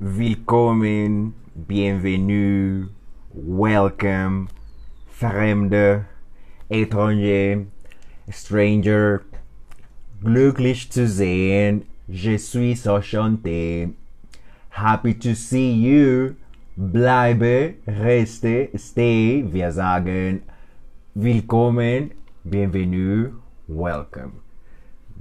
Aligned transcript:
willkommen, 0.00 1.34
bienvenue, 1.54 2.88
welcome, 3.34 4.48
fremde, 5.06 6.06
étranger, 6.70 7.66
stranger, 8.30 9.20
glücklich 10.22 10.90
zu 10.90 11.06
sehen, 11.06 11.84
je 12.08 12.38
suis 12.38 12.86
enchanté, 12.86 13.92
happy 14.70 15.12
to 15.12 15.34
see 15.34 15.70
you, 15.70 16.34
bleibe, 16.78 17.74
reste, 17.86 18.70
stay, 18.78 19.44
wir 19.52 19.70
sagen, 19.70 20.42
willkommen, 21.14 22.12
bienvenue, 22.42 23.34
welcome. 23.68 24.40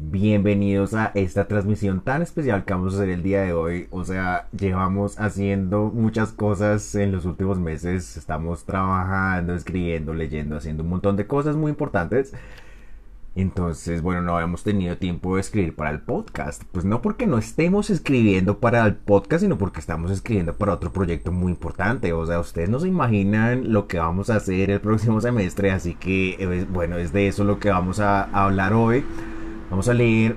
Bienvenidos 0.02 0.94
a 0.94 1.12
esta 1.14 1.50
transmisión 1.50 2.00
tan 2.00 2.22
especial 2.22 2.64
que 2.64 2.74
vamos 2.74 2.94
a 2.94 2.98
hacer 2.98 3.10
el 3.10 3.22
día 3.22 3.42
de 3.42 3.52
hoy. 3.52 3.88
O 3.92 4.06
sea, 4.06 4.48
llevamos 4.58 5.20
haciendo 5.20 5.92
muchas 5.94 6.32
cosas 6.32 6.96
en 6.96 7.12
los 7.12 7.26
últimos 7.26 7.60
meses. 7.60 8.16
Estamos 8.16 8.64
trabajando, 8.64 9.54
escribiendo, 9.54 10.14
leyendo, 10.14 10.56
haciendo 10.56 10.84
un 10.84 10.90
montón 10.90 11.18
de 11.18 11.28
cosas 11.28 11.58
muy 11.58 11.72
importantes. 11.72 12.34
Entonces, 13.36 14.02
bueno, 14.02 14.22
no 14.22 14.36
habíamos 14.36 14.64
tenido 14.64 14.98
tiempo 14.98 15.36
de 15.36 15.42
escribir 15.42 15.76
para 15.76 15.90
el 15.90 16.00
podcast. 16.00 16.64
Pues 16.72 16.86
no 16.86 17.02
porque 17.02 17.28
no 17.28 17.38
estemos 17.38 17.90
escribiendo 17.90 18.60
para 18.60 18.86
el 18.86 18.96
podcast, 18.96 19.44
sino 19.44 19.58
porque 19.58 19.82
estamos 19.82 20.12
escribiendo 20.12 20.56
para 20.56 20.74
otro 20.74 20.94
proyecto 20.94 21.34
muy 21.34 21.52
importante. 21.52 22.14
O 22.14 22.26
sea, 22.26 22.40
ustedes 22.40 22.70
no 22.70 22.80
se 22.80 22.88
imaginan 22.88 23.74
lo 23.74 23.88
que 23.88 24.00
vamos 24.00 24.30
a 24.30 24.38
hacer 24.38 24.72
el 24.72 24.80
próximo 24.80 25.20
semestre. 25.20 25.72
Así 25.72 25.94
que, 25.94 26.38
eh, 26.40 26.66
bueno, 26.70 26.98
es 26.98 27.12
de 27.12 27.28
eso 27.28 27.44
lo 27.44 27.60
que 27.60 27.70
vamos 27.70 28.00
a 28.00 28.24
hablar 28.24 28.74
hoy. 28.74 29.04
Vamos 29.70 29.88
a 29.88 29.94
leer 29.94 30.36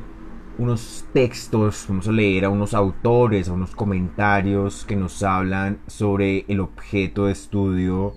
unos 0.59 1.06
textos, 1.14 1.86
vamos 1.88 2.06
a 2.06 2.12
leer 2.12 2.45
a 2.45 2.50
unos 2.50 2.74
autores, 2.74 3.48
a 3.48 3.55
unos 3.55 3.74
comentarios 3.74 4.84
que 4.84 4.95
nos 4.95 5.22
hablan 5.22 5.78
sobre 5.86 6.45
el 6.48 6.61
objeto 6.61 7.24
de 7.24 7.33
estudio 7.33 8.14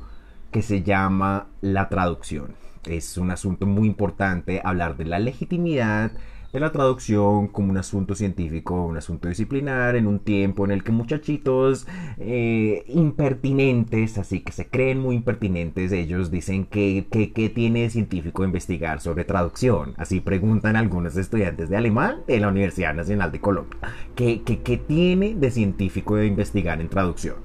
que 0.52 0.61
se 0.61 0.83
llama 0.83 1.47
la 1.61 1.88
traducción. 1.88 2.55
Es 2.85 3.17
un 3.17 3.31
asunto 3.31 3.66
muy 3.66 3.88
importante 3.88 4.61
hablar 4.63 4.97
de 4.97 5.05
la 5.05 5.19
legitimidad 5.19 6.11
de 6.56 6.61
la 6.61 6.72
traducción 6.72 7.50
como 7.50 7.70
un 7.70 7.78
asunto 7.78 8.16
científico, 8.16 8.86
un 8.86 8.95
asunto 8.95 9.28
disciplinar, 9.28 9.98
en 9.98 10.08
un 10.08 10.20
tiempo 10.20 10.64
en 10.64 10.72
el 10.72 10.86
que 10.86 10.94
muchachitos 10.94 11.86
eh, 12.17 12.86
impertinentes, 12.88 14.17
así 14.17 14.39
que 14.39 14.53
se 14.53 14.67
creen 14.67 15.00
muy 15.00 15.17
impertinentes, 15.17 15.92
ellos 15.92 16.31
dicen 16.31 16.66
que, 16.66 17.08
que, 17.12 17.50
tiene 17.50 17.89
científico 17.89 18.45
investigar 18.45 19.02
sobre 19.02 19.25
traducción. 19.25 19.95
Así 19.97 20.22
preguntan 20.22 20.78
algunos 20.78 21.17
estudiantes 21.17 21.70
de 21.70 21.75
alemán 21.75 22.22
de 22.25 22.39
la 22.39 22.47
Universidad 22.47 22.94
Nacional 22.94 23.34
de 23.34 23.42
Colombia. 23.42 23.78
¿Qué, 24.16 24.42
qué 24.42 24.78
tiene 24.78 25.36
de 25.36 25.52
científico 25.52 26.16
de 26.16 26.28
investigar 26.28 26.80
en 26.80 26.88
traducción? 26.88 27.36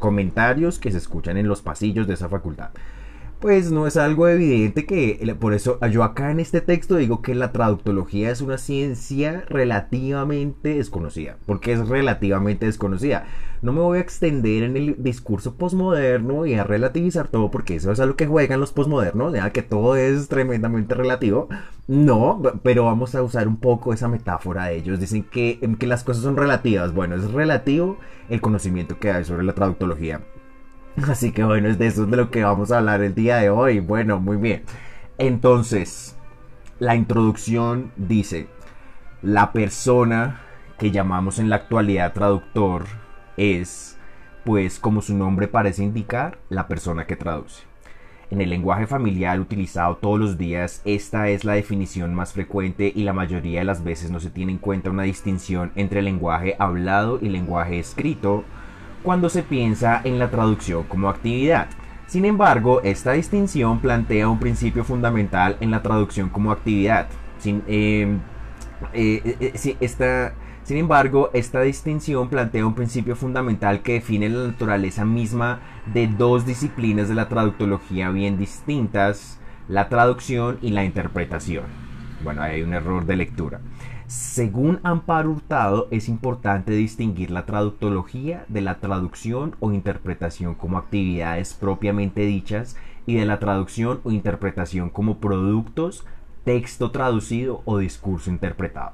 Comentarios 0.00 0.80
que 0.80 0.90
se 0.90 0.98
escuchan 0.98 1.36
en 1.36 1.46
los 1.46 1.62
pasillos 1.62 2.08
de 2.08 2.14
esa 2.14 2.28
facultad 2.28 2.70
pues 3.40 3.70
no 3.70 3.86
es 3.86 3.96
algo 3.96 4.28
evidente 4.28 4.86
que 4.86 5.36
por 5.38 5.54
eso 5.54 5.78
yo 5.90 6.02
acá 6.02 6.30
en 6.30 6.40
este 6.40 6.60
texto 6.60 6.96
digo 6.96 7.22
que 7.22 7.34
la 7.34 7.52
traductología 7.52 8.30
es 8.30 8.40
una 8.40 8.58
ciencia 8.58 9.44
relativamente 9.48 10.74
desconocida. 10.74 11.36
porque 11.46 11.72
es 11.72 11.88
relativamente 11.88 12.66
desconocida? 12.66 13.26
No 13.62 13.72
me 13.72 13.80
voy 13.80 13.98
a 13.98 14.02
extender 14.02 14.62
en 14.62 14.76
el 14.76 15.02
discurso 15.02 15.54
posmoderno 15.56 16.46
y 16.46 16.54
a 16.54 16.64
relativizar 16.64 17.28
todo 17.28 17.50
porque 17.50 17.76
eso 17.76 17.90
es 17.90 18.00
a 18.00 18.06
lo 18.06 18.16
que 18.16 18.26
juegan 18.26 18.60
los 18.60 18.72
posmodernos, 18.72 19.32
ya 19.32 19.50
que 19.50 19.62
todo 19.62 19.96
es 19.96 20.28
tremendamente 20.28 20.94
relativo. 20.94 21.48
No, 21.88 22.42
pero 22.62 22.84
vamos 22.84 23.14
a 23.14 23.22
usar 23.22 23.48
un 23.48 23.56
poco 23.56 23.92
esa 23.92 24.08
metáfora 24.08 24.66
de 24.66 24.76
ellos. 24.76 25.00
Dicen 25.00 25.24
que, 25.24 25.58
que 25.78 25.86
las 25.86 26.04
cosas 26.04 26.22
son 26.22 26.36
relativas. 26.36 26.92
Bueno, 26.92 27.16
es 27.16 27.30
relativo 27.32 27.98
el 28.28 28.40
conocimiento 28.40 28.98
que 28.98 29.10
hay 29.10 29.24
sobre 29.24 29.44
la 29.44 29.54
traductología. 29.54 30.20
Así 31.08 31.32
que 31.32 31.44
bueno, 31.44 31.68
es 31.68 31.78
de 31.78 31.86
eso 31.88 32.06
de 32.06 32.16
lo 32.16 32.30
que 32.30 32.42
vamos 32.42 32.72
a 32.72 32.78
hablar 32.78 33.02
el 33.02 33.14
día 33.14 33.36
de 33.36 33.50
hoy. 33.50 33.80
Bueno, 33.80 34.18
muy 34.18 34.36
bien. 34.38 34.62
Entonces, 35.18 36.16
la 36.78 36.96
introducción 36.96 37.92
dice, 37.96 38.48
la 39.22 39.52
persona 39.52 40.40
que 40.78 40.90
llamamos 40.90 41.38
en 41.38 41.48
la 41.50 41.56
actualidad 41.56 42.12
traductor 42.12 42.84
es, 43.36 43.98
pues 44.44 44.78
como 44.78 45.02
su 45.02 45.16
nombre 45.16 45.48
parece 45.48 45.84
indicar, 45.84 46.38
la 46.48 46.66
persona 46.66 47.06
que 47.06 47.16
traduce. 47.16 47.64
En 48.30 48.40
el 48.40 48.50
lenguaje 48.50 48.86
familiar 48.86 49.38
utilizado 49.38 49.96
todos 49.98 50.18
los 50.18 50.38
días, 50.38 50.82
esta 50.84 51.28
es 51.28 51.44
la 51.44 51.52
definición 51.52 52.14
más 52.14 52.32
frecuente 52.32 52.90
y 52.94 53.04
la 53.04 53.12
mayoría 53.12 53.60
de 53.60 53.66
las 53.66 53.84
veces 53.84 54.10
no 54.10 54.18
se 54.18 54.30
tiene 54.30 54.52
en 54.52 54.58
cuenta 54.58 54.90
una 54.90 55.04
distinción 55.04 55.72
entre 55.76 56.02
lenguaje 56.02 56.56
hablado 56.58 57.18
y 57.22 57.28
lenguaje 57.28 57.78
escrito, 57.78 58.44
cuando 59.06 59.28
se 59.28 59.44
piensa 59.44 60.00
en 60.02 60.18
la 60.18 60.32
traducción 60.32 60.82
como 60.82 61.08
actividad. 61.08 61.68
Sin 62.08 62.24
embargo, 62.24 62.80
esta 62.82 63.12
distinción 63.12 63.78
plantea 63.78 64.28
un 64.28 64.40
principio 64.40 64.82
fundamental 64.82 65.56
en 65.60 65.70
la 65.70 65.80
traducción 65.80 66.28
como 66.28 66.50
actividad. 66.50 67.06
Sin, 67.38 67.62
em, 67.68 68.18
eh, 68.92 69.36
eh, 69.40 69.52
eh, 69.54 70.32
sin 70.64 70.76
embargo, 70.76 71.30
esta 71.34 71.60
distinción 71.60 72.28
plantea 72.28 72.66
un 72.66 72.74
principio 72.74 73.14
fundamental 73.14 73.80
que 73.80 73.92
define 73.92 74.28
la 74.28 74.48
naturaleza 74.48 75.04
misma 75.04 75.60
de 75.94 76.08
dos 76.08 76.44
disciplinas 76.44 77.08
de 77.08 77.14
la 77.14 77.28
traductología 77.28 78.10
bien 78.10 78.36
distintas, 78.36 79.38
la 79.68 79.88
traducción 79.88 80.58
y 80.62 80.70
la 80.70 80.84
interpretación. 80.84 81.85
Bueno, 82.22 82.42
hay 82.42 82.62
un 82.62 82.74
error 82.74 83.06
de 83.06 83.16
lectura. 83.16 83.60
Según 84.06 84.80
Amparo 84.82 85.30
Hurtado, 85.30 85.88
es 85.90 86.08
importante 86.08 86.72
distinguir 86.72 87.30
la 87.30 87.44
traductología 87.44 88.44
de 88.48 88.60
la 88.60 88.78
traducción 88.78 89.56
o 89.60 89.72
interpretación 89.72 90.54
como 90.54 90.78
actividades 90.78 91.54
propiamente 91.54 92.22
dichas 92.22 92.76
y 93.04 93.16
de 93.16 93.26
la 93.26 93.38
traducción 93.38 94.00
o 94.04 94.12
interpretación 94.12 94.90
como 94.90 95.18
productos, 95.18 96.04
texto 96.44 96.90
traducido 96.90 97.62
o 97.64 97.78
discurso 97.78 98.30
interpretado. 98.30 98.92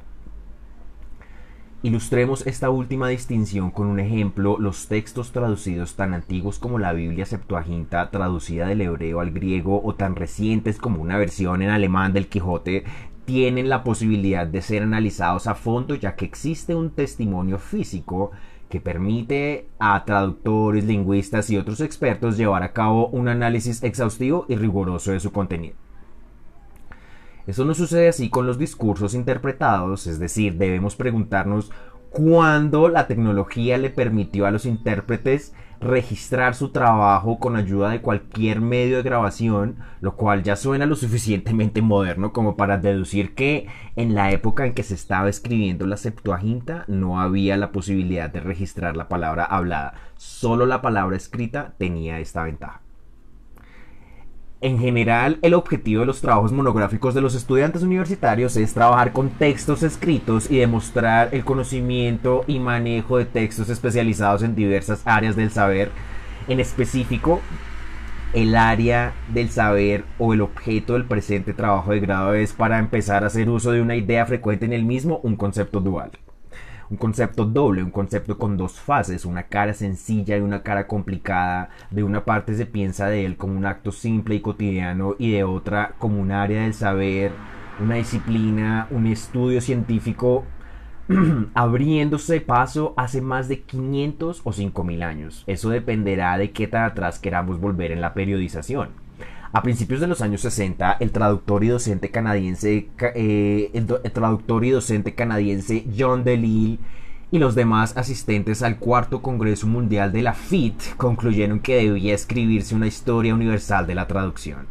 Ilustremos 1.84 2.46
esta 2.46 2.70
última 2.70 3.08
distinción 3.08 3.72
con 3.72 3.88
un 3.88 3.98
ejemplo. 3.98 4.56
Los 4.56 4.86
textos 4.86 5.32
traducidos 5.32 5.96
tan 5.96 6.14
antiguos 6.14 6.60
como 6.60 6.78
la 6.78 6.92
Biblia 6.92 7.26
Septuaginta, 7.26 8.08
traducida 8.12 8.68
del 8.68 8.82
hebreo 8.82 9.18
al 9.18 9.32
griego, 9.32 9.82
o 9.84 9.96
tan 9.96 10.14
recientes 10.14 10.78
como 10.78 11.02
una 11.02 11.18
versión 11.18 11.60
en 11.60 11.70
alemán 11.70 12.12
del 12.12 12.28
Quijote, 12.28 12.84
tienen 13.24 13.68
la 13.68 13.84
posibilidad 13.84 14.46
de 14.46 14.62
ser 14.62 14.82
analizados 14.82 15.46
a 15.46 15.54
fondo 15.54 15.94
ya 15.94 16.16
que 16.16 16.24
existe 16.24 16.74
un 16.74 16.90
testimonio 16.90 17.58
físico 17.58 18.32
que 18.68 18.80
permite 18.80 19.68
a 19.78 20.04
traductores, 20.04 20.84
lingüistas 20.84 21.50
y 21.50 21.58
otros 21.58 21.80
expertos 21.80 22.36
llevar 22.36 22.62
a 22.62 22.72
cabo 22.72 23.08
un 23.08 23.28
análisis 23.28 23.82
exhaustivo 23.82 24.46
y 24.48 24.56
riguroso 24.56 25.12
de 25.12 25.20
su 25.20 25.30
contenido. 25.30 25.76
Eso 27.46 27.64
no 27.64 27.74
sucede 27.74 28.08
así 28.08 28.30
con 28.30 28.46
los 28.46 28.56
discursos 28.56 29.14
interpretados, 29.14 30.06
es 30.06 30.18
decir, 30.18 30.58
debemos 30.58 30.94
preguntarnos 30.94 31.72
cuándo 32.12 32.88
la 32.88 33.06
tecnología 33.06 33.78
le 33.78 33.90
permitió 33.90 34.46
a 34.46 34.50
los 34.50 34.66
intérpretes 34.66 35.54
registrar 35.80 36.54
su 36.54 36.68
trabajo 36.70 37.38
con 37.38 37.56
ayuda 37.56 37.90
de 37.90 38.00
cualquier 38.00 38.60
medio 38.60 38.98
de 38.98 39.02
grabación, 39.02 39.78
lo 40.00 40.14
cual 40.14 40.42
ya 40.44 40.54
suena 40.54 40.86
lo 40.86 40.94
suficientemente 40.94 41.82
moderno 41.82 42.32
como 42.32 42.56
para 42.56 42.78
deducir 42.78 43.34
que 43.34 43.66
en 43.96 44.14
la 44.14 44.30
época 44.30 44.64
en 44.64 44.74
que 44.74 44.84
se 44.84 44.94
estaba 44.94 45.28
escribiendo 45.28 45.86
la 45.86 45.96
Septuaginta 45.96 46.84
no 46.86 47.20
había 47.20 47.56
la 47.56 47.72
posibilidad 47.72 48.30
de 48.30 48.40
registrar 48.40 48.96
la 48.96 49.08
palabra 49.08 49.44
hablada, 49.44 49.94
solo 50.16 50.66
la 50.66 50.82
palabra 50.82 51.16
escrita 51.16 51.74
tenía 51.78 52.20
esta 52.20 52.44
ventaja. 52.44 52.81
En 54.62 54.78
general, 54.78 55.40
el 55.42 55.54
objetivo 55.54 56.02
de 56.02 56.06
los 56.06 56.20
trabajos 56.20 56.52
monográficos 56.52 57.14
de 57.14 57.20
los 57.20 57.34
estudiantes 57.34 57.82
universitarios 57.82 58.56
es 58.56 58.72
trabajar 58.72 59.12
con 59.12 59.30
textos 59.30 59.82
escritos 59.82 60.48
y 60.48 60.58
demostrar 60.58 61.30
el 61.32 61.44
conocimiento 61.44 62.44
y 62.46 62.60
manejo 62.60 63.18
de 63.18 63.24
textos 63.24 63.68
especializados 63.70 64.44
en 64.44 64.54
diversas 64.54 65.02
áreas 65.04 65.34
del 65.34 65.50
saber. 65.50 65.90
En 66.46 66.60
específico, 66.60 67.40
el 68.34 68.54
área 68.54 69.14
del 69.34 69.50
saber 69.50 70.04
o 70.20 70.32
el 70.32 70.40
objeto 70.40 70.92
del 70.92 71.06
presente 71.06 71.54
trabajo 71.54 71.90
de 71.90 71.98
grado 71.98 72.34
es 72.34 72.52
para 72.52 72.78
empezar 72.78 73.24
a 73.24 73.26
hacer 73.26 73.48
uso 73.48 73.72
de 73.72 73.82
una 73.82 73.96
idea 73.96 74.26
frecuente 74.26 74.64
en 74.64 74.74
el 74.74 74.84
mismo, 74.84 75.18
un 75.24 75.34
concepto 75.34 75.80
dual 75.80 76.12
un 76.92 76.98
concepto 76.98 77.46
doble, 77.46 77.82
un 77.82 77.90
concepto 77.90 78.36
con 78.36 78.58
dos 78.58 78.78
fases, 78.78 79.24
una 79.24 79.44
cara 79.44 79.72
sencilla 79.72 80.36
y 80.36 80.42
una 80.42 80.62
cara 80.62 80.86
complicada. 80.86 81.70
De 81.90 82.04
una 82.04 82.26
parte 82.26 82.54
se 82.54 82.66
piensa 82.66 83.06
de 83.06 83.24
él 83.24 83.38
como 83.38 83.56
un 83.56 83.64
acto 83.64 83.92
simple 83.92 84.34
y 84.34 84.40
cotidiano 84.40 85.16
y 85.18 85.32
de 85.32 85.42
otra 85.42 85.94
como 85.98 86.20
un 86.20 86.32
área 86.32 86.64
del 86.64 86.74
saber, 86.74 87.32
una 87.80 87.94
disciplina, 87.94 88.88
un 88.90 89.06
estudio 89.06 89.62
científico 89.62 90.44
abriéndose 91.54 92.42
paso 92.42 92.92
hace 92.98 93.22
más 93.22 93.48
de 93.48 93.62
500 93.62 94.42
o 94.44 94.52
5000 94.52 95.02
años. 95.02 95.44
Eso 95.46 95.70
dependerá 95.70 96.36
de 96.36 96.50
qué 96.50 96.66
tan 96.66 96.84
atrás 96.84 97.18
queramos 97.18 97.58
volver 97.58 97.90
en 97.92 98.02
la 98.02 98.12
periodización. 98.12 98.90
A 99.54 99.62
principios 99.62 100.00
de 100.00 100.06
los 100.06 100.22
años 100.22 100.40
60, 100.40 100.96
el 100.98 101.12
traductor 101.12 101.62
y 101.62 101.68
docente 101.68 102.10
canadiense, 102.10 102.88
eh, 103.14 103.84
traductor 104.14 104.64
y 104.64 104.70
docente 104.70 105.14
canadiense 105.14 105.84
John 105.94 106.24
DeLille 106.24 106.78
y 107.30 107.38
los 107.38 107.54
demás 107.54 107.94
asistentes 107.98 108.62
al 108.62 108.78
cuarto 108.78 109.20
Congreso 109.20 109.66
Mundial 109.66 110.10
de 110.10 110.22
la 110.22 110.32
FIT 110.32 110.96
concluyeron 110.96 111.60
que 111.60 111.76
debía 111.76 112.14
escribirse 112.14 112.74
una 112.74 112.86
historia 112.86 113.34
universal 113.34 113.86
de 113.86 113.94
la 113.94 114.06
traducción. 114.06 114.68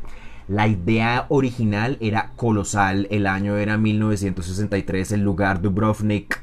La 0.48 0.68
idea 0.68 1.28
original 1.30 1.98
era 2.02 2.32
colosal, 2.36 3.08
el 3.12 3.28
año 3.28 3.58
era 3.58 3.78
1963, 3.78 5.12
el 5.12 5.22
lugar 5.22 5.62
Dubrovnik, 5.62 6.42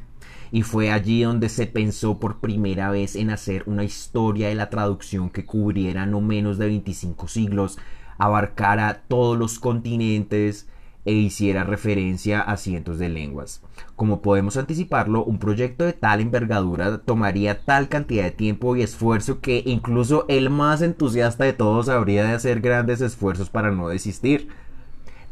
y 0.53 0.63
fue 0.63 0.93
allí 0.93 1.23
donde 1.23 1.49
se 1.49 1.67
pensó 1.67 2.21
por 2.21 2.39
primera 2.39 2.91
vez 2.91 3.17
en 3.17 3.31
hacer 3.31 3.65
una 3.67 3.83
historia 3.83 4.49
de 4.49 4.55
la 4.55 4.71
traducción 4.71 5.29
que 5.29 5.45
cubriera 5.45 6.07
no 6.07 6.21
menos 6.21 6.57
de 6.57 6.67
25 6.67 7.27
siglos, 7.27 7.79
abarcara 8.19 9.05
todos 9.09 9.39
los 9.39 9.59
continentes, 9.59 10.69
e 11.09 11.13
hiciera 11.13 11.65
referencia 11.65 12.43
a 12.43 12.59
cientos 12.59 12.99
de 12.99 13.09
lenguas. 13.09 13.63
Como 13.97 14.21
podemos 14.21 14.59
anticiparlo, 14.59 15.25
un 15.25 15.39
proyecto 15.39 15.85
de 15.85 15.95
tal 15.95 16.21
envergadura 16.21 16.99
tomaría 16.99 17.65
tal 17.65 17.89
cantidad 17.89 18.25
de 18.25 18.31
tiempo 18.31 18.77
y 18.77 18.83
esfuerzo 18.83 19.41
que 19.41 19.63
incluso 19.65 20.27
el 20.29 20.51
más 20.51 20.83
entusiasta 20.83 21.45
de 21.45 21.55
todos 21.55 21.89
habría 21.89 22.25
de 22.25 22.33
hacer 22.33 22.61
grandes 22.61 23.01
esfuerzos 23.01 23.49
para 23.49 23.71
no 23.71 23.89
desistir. 23.89 24.49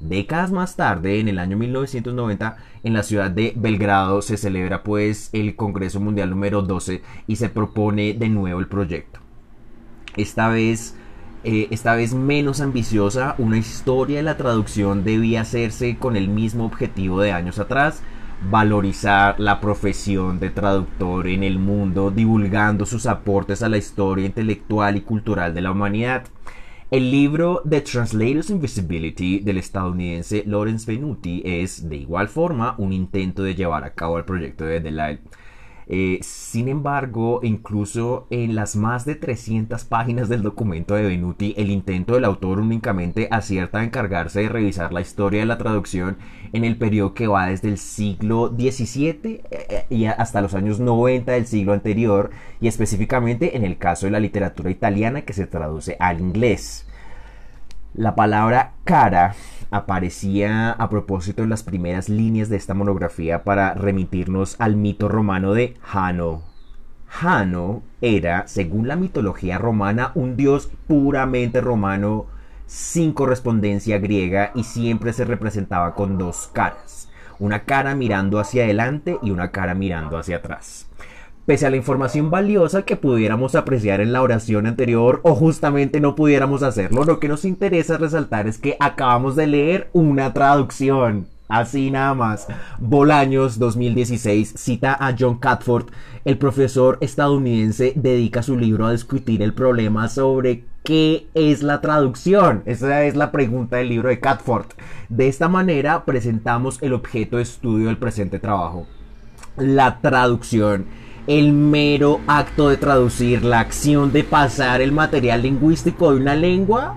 Décadas 0.00 0.50
más 0.50 0.76
tarde, 0.76 1.20
en 1.20 1.28
el 1.28 1.38
año 1.38 1.58
1990, 1.58 2.56
en 2.82 2.94
la 2.94 3.02
ciudad 3.02 3.30
de 3.30 3.52
Belgrado 3.54 4.22
se 4.22 4.38
celebra 4.38 4.82
pues 4.82 5.28
el 5.34 5.56
Congreso 5.56 6.00
Mundial 6.00 6.30
número 6.30 6.62
12 6.62 7.02
y 7.26 7.36
se 7.36 7.50
propone 7.50 8.14
de 8.14 8.30
nuevo 8.30 8.60
el 8.60 8.68
proyecto. 8.68 9.20
Esta 10.16 10.48
vez 10.48 10.94
eh, 11.48 11.68
esta 11.70 11.94
vez 11.94 12.12
menos 12.12 12.60
ambiciosa, 12.60 13.36
una 13.38 13.56
historia 13.56 14.16
de 14.16 14.24
la 14.24 14.36
traducción 14.36 15.04
debía 15.04 15.42
hacerse 15.42 15.96
con 15.96 16.16
el 16.16 16.26
mismo 16.26 16.66
objetivo 16.66 17.20
de 17.20 17.30
años 17.30 17.60
atrás, 17.60 18.02
valorizar 18.50 19.38
la 19.38 19.60
profesión 19.60 20.40
de 20.40 20.50
traductor 20.50 21.28
en 21.28 21.44
el 21.44 21.60
mundo, 21.60 22.10
divulgando 22.10 22.84
sus 22.84 23.06
aportes 23.06 23.62
a 23.62 23.68
la 23.68 23.76
historia 23.76 24.26
intelectual 24.26 24.96
y 24.96 25.02
cultural 25.02 25.54
de 25.54 25.60
la 25.60 25.70
humanidad. 25.70 26.24
El 26.90 27.12
libro 27.12 27.62
The 27.68 27.80
Translator's 27.80 28.50
Invisibility 28.50 29.38
del 29.38 29.58
estadounidense 29.58 30.42
Lawrence 30.46 30.90
Venuti 30.90 31.42
es, 31.44 31.88
de 31.88 31.98
igual 31.98 32.26
forma, 32.26 32.74
un 32.78 32.92
intento 32.92 33.44
de 33.44 33.54
llevar 33.54 33.84
a 33.84 33.94
cabo 33.94 34.18
el 34.18 34.24
proyecto 34.24 34.64
de 34.64 34.80
Delisle. 34.80 35.20
Eh, 35.88 36.18
sin 36.22 36.68
embargo, 36.68 37.38
incluso 37.44 38.26
en 38.30 38.56
las 38.56 38.74
más 38.74 39.04
de 39.04 39.14
300 39.14 39.84
páginas 39.84 40.28
del 40.28 40.42
documento 40.42 40.94
de 40.94 41.04
Benuti, 41.04 41.54
el 41.56 41.70
intento 41.70 42.14
del 42.14 42.24
autor 42.24 42.58
únicamente 42.58 43.28
acierta 43.30 43.78
a 43.78 43.84
encargarse 43.84 44.40
de 44.40 44.48
revisar 44.48 44.92
la 44.92 45.00
historia 45.00 45.40
de 45.40 45.46
la 45.46 45.58
traducción 45.58 46.16
en 46.52 46.64
el 46.64 46.76
periodo 46.76 47.14
que 47.14 47.28
va 47.28 47.46
desde 47.46 47.68
el 47.68 47.78
siglo 47.78 48.48
XVII 48.48 49.42
eh, 49.50 49.86
y 49.88 50.06
hasta 50.06 50.40
los 50.40 50.54
años 50.54 50.80
90 50.80 51.30
del 51.30 51.46
siglo 51.46 51.72
anterior, 51.72 52.30
y 52.60 52.66
específicamente 52.66 53.56
en 53.56 53.64
el 53.64 53.78
caso 53.78 54.06
de 54.06 54.12
la 54.12 54.20
literatura 54.20 54.70
italiana 54.70 55.22
que 55.22 55.34
se 55.34 55.46
traduce 55.46 55.96
al 56.00 56.20
inglés. 56.20 56.86
La 57.96 58.14
palabra 58.14 58.72
cara 58.84 59.34
aparecía 59.70 60.70
a 60.72 60.90
propósito 60.90 61.42
en 61.42 61.48
las 61.48 61.62
primeras 61.62 62.10
líneas 62.10 62.50
de 62.50 62.56
esta 62.58 62.74
monografía 62.74 63.42
para 63.42 63.72
remitirnos 63.72 64.56
al 64.58 64.76
mito 64.76 65.08
romano 65.08 65.54
de 65.54 65.78
Jano. 65.80 66.42
Jano 67.06 67.82
era, 68.02 68.46
según 68.48 68.86
la 68.86 68.96
mitología 68.96 69.56
romana, 69.56 70.12
un 70.14 70.36
dios 70.36 70.70
puramente 70.86 71.62
romano 71.62 72.26
sin 72.66 73.14
correspondencia 73.14 73.98
griega 73.98 74.50
y 74.54 74.64
siempre 74.64 75.14
se 75.14 75.24
representaba 75.24 75.94
con 75.94 76.18
dos 76.18 76.50
caras, 76.52 77.08
una 77.38 77.60
cara 77.60 77.94
mirando 77.94 78.38
hacia 78.40 78.64
adelante 78.64 79.18
y 79.22 79.30
una 79.30 79.52
cara 79.52 79.74
mirando 79.74 80.18
hacia 80.18 80.36
atrás 80.36 80.86
pese 81.46 81.64
a 81.64 81.70
la 81.70 81.76
información 81.76 82.30
valiosa 82.30 82.82
que 82.82 82.96
pudiéramos 82.96 83.54
apreciar 83.54 84.00
en 84.00 84.12
la 84.12 84.20
oración 84.20 84.66
anterior 84.66 85.20
o 85.22 85.34
justamente 85.34 86.00
no 86.00 86.16
pudiéramos 86.16 86.64
hacerlo, 86.64 87.04
lo 87.04 87.20
que 87.20 87.28
nos 87.28 87.44
interesa 87.44 87.96
resaltar 87.96 88.48
es 88.48 88.58
que 88.58 88.76
acabamos 88.80 89.36
de 89.36 89.46
leer 89.46 89.88
una 89.92 90.34
traducción. 90.34 91.28
Así 91.48 91.92
nada 91.92 92.12
más. 92.14 92.48
Bolaños 92.80 93.60
2016 93.60 94.54
cita 94.56 94.96
a 94.98 95.14
John 95.16 95.38
Catford. 95.38 95.86
El 96.24 96.38
profesor 96.38 96.98
estadounidense 97.00 97.92
dedica 97.94 98.42
su 98.42 98.56
libro 98.56 98.86
a 98.86 98.90
discutir 98.90 99.42
el 99.42 99.54
problema 99.54 100.08
sobre 100.08 100.64
qué 100.82 101.28
es 101.34 101.62
la 101.62 101.80
traducción. 101.80 102.62
Esa 102.66 103.04
es 103.04 103.14
la 103.14 103.30
pregunta 103.30 103.76
del 103.76 103.90
libro 103.90 104.08
de 104.08 104.18
Catford. 104.18 104.66
De 105.08 105.28
esta 105.28 105.48
manera 105.48 106.04
presentamos 106.04 106.82
el 106.82 106.92
objeto 106.92 107.36
de 107.36 107.44
estudio 107.44 107.86
del 107.86 107.98
presente 107.98 108.40
trabajo. 108.40 108.88
La 109.56 110.00
traducción 110.00 110.86
el 111.26 111.52
mero 111.52 112.20
acto 112.26 112.68
de 112.68 112.76
traducir, 112.76 113.44
la 113.44 113.60
acción 113.60 114.12
de 114.12 114.24
pasar 114.24 114.80
el 114.80 114.92
material 114.92 115.42
lingüístico 115.42 116.12
de 116.12 116.20
una 116.20 116.34
lengua 116.34 116.96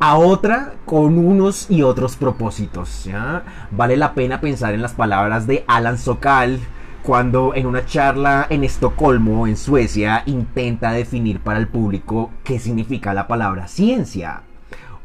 a 0.00 0.16
otra 0.16 0.74
con 0.84 1.18
unos 1.18 1.70
y 1.70 1.82
otros 1.82 2.16
propósitos. 2.16 3.08
Vale 3.70 3.96
la 3.96 4.14
pena 4.14 4.40
pensar 4.40 4.74
en 4.74 4.82
las 4.82 4.92
palabras 4.92 5.46
de 5.46 5.64
Alan 5.66 5.98
Sokal 5.98 6.60
cuando 7.02 7.54
en 7.54 7.66
una 7.66 7.86
charla 7.86 8.46
en 8.50 8.64
Estocolmo, 8.64 9.46
en 9.46 9.56
Suecia, 9.56 10.22
intenta 10.26 10.92
definir 10.92 11.40
para 11.40 11.58
el 11.58 11.68
público 11.68 12.30
qué 12.44 12.58
significa 12.58 13.14
la 13.14 13.26
palabra 13.26 13.66
ciencia. 13.66 14.42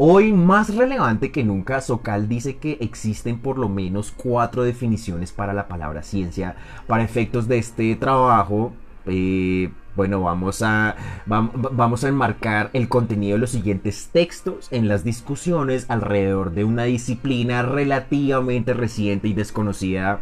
Hoy 0.06 0.34
más 0.34 0.76
relevante 0.76 1.32
que 1.32 1.46
nunca, 1.46 1.80
Sokal 1.80 2.28
dice 2.28 2.58
que 2.58 2.78
existen 2.82 3.40
por 3.40 3.58
lo 3.58 3.70
menos 3.70 4.12
cuatro 4.12 4.64
definiciones 4.64 5.32
para 5.32 5.54
la 5.54 5.70
palabra 5.70 6.04
ciencia. 6.04 6.58
Para 6.88 7.06
efectos 7.06 7.48
de 7.48 7.58
este 7.58 7.96
trabajo, 7.96 8.74
eh, 9.06 9.72
bueno, 9.96 10.20
vamos 10.22 10.62
a, 10.62 10.98
vamos 11.26 12.04
a 12.04 12.10
enmarcar 12.10 12.70
el 12.74 12.90
contenido 12.90 13.36
de 13.36 13.40
los 13.40 13.52
siguientes 13.52 14.10
textos 14.12 14.68
en 14.74 14.90
las 14.90 15.06
discusiones 15.06 15.86
alrededor 15.90 16.52
de 16.52 16.66
una 16.66 16.84
disciplina 16.84 17.62
relativamente 17.62 18.74
reciente 18.74 19.30
y 19.30 19.34
desconocida 19.34 20.20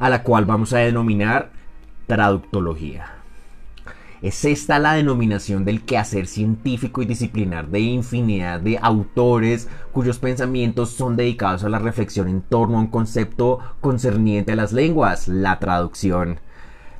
a 0.00 0.10
la 0.10 0.24
cual 0.24 0.46
vamos 0.46 0.72
a 0.72 0.78
denominar 0.78 1.52
traductología. 2.08 3.17
Es 4.20 4.44
esta 4.44 4.80
la 4.80 4.94
denominación 4.94 5.64
del 5.64 5.82
quehacer 5.82 6.26
científico 6.26 7.02
y 7.02 7.06
disciplinar 7.06 7.68
de 7.68 7.78
infinidad 7.78 8.58
de 8.58 8.76
autores 8.82 9.68
cuyos 9.92 10.18
pensamientos 10.18 10.90
son 10.90 11.16
dedicados 11.16 11.62
a 11.62 11.68
la 11.68 11.78
reflexión 11.78 12.26
en 12.26 12.42
torno 12.42 12.78
a 12.78 12.80
un 12.80 12.88
concepto 12.88 13.60
concerniente 13.80 14.52
a 14.52 14.56
las 14.56 14.72
lenguas, 14.72 15.28
la 15.28 15.60
traducción. 15.60 16.40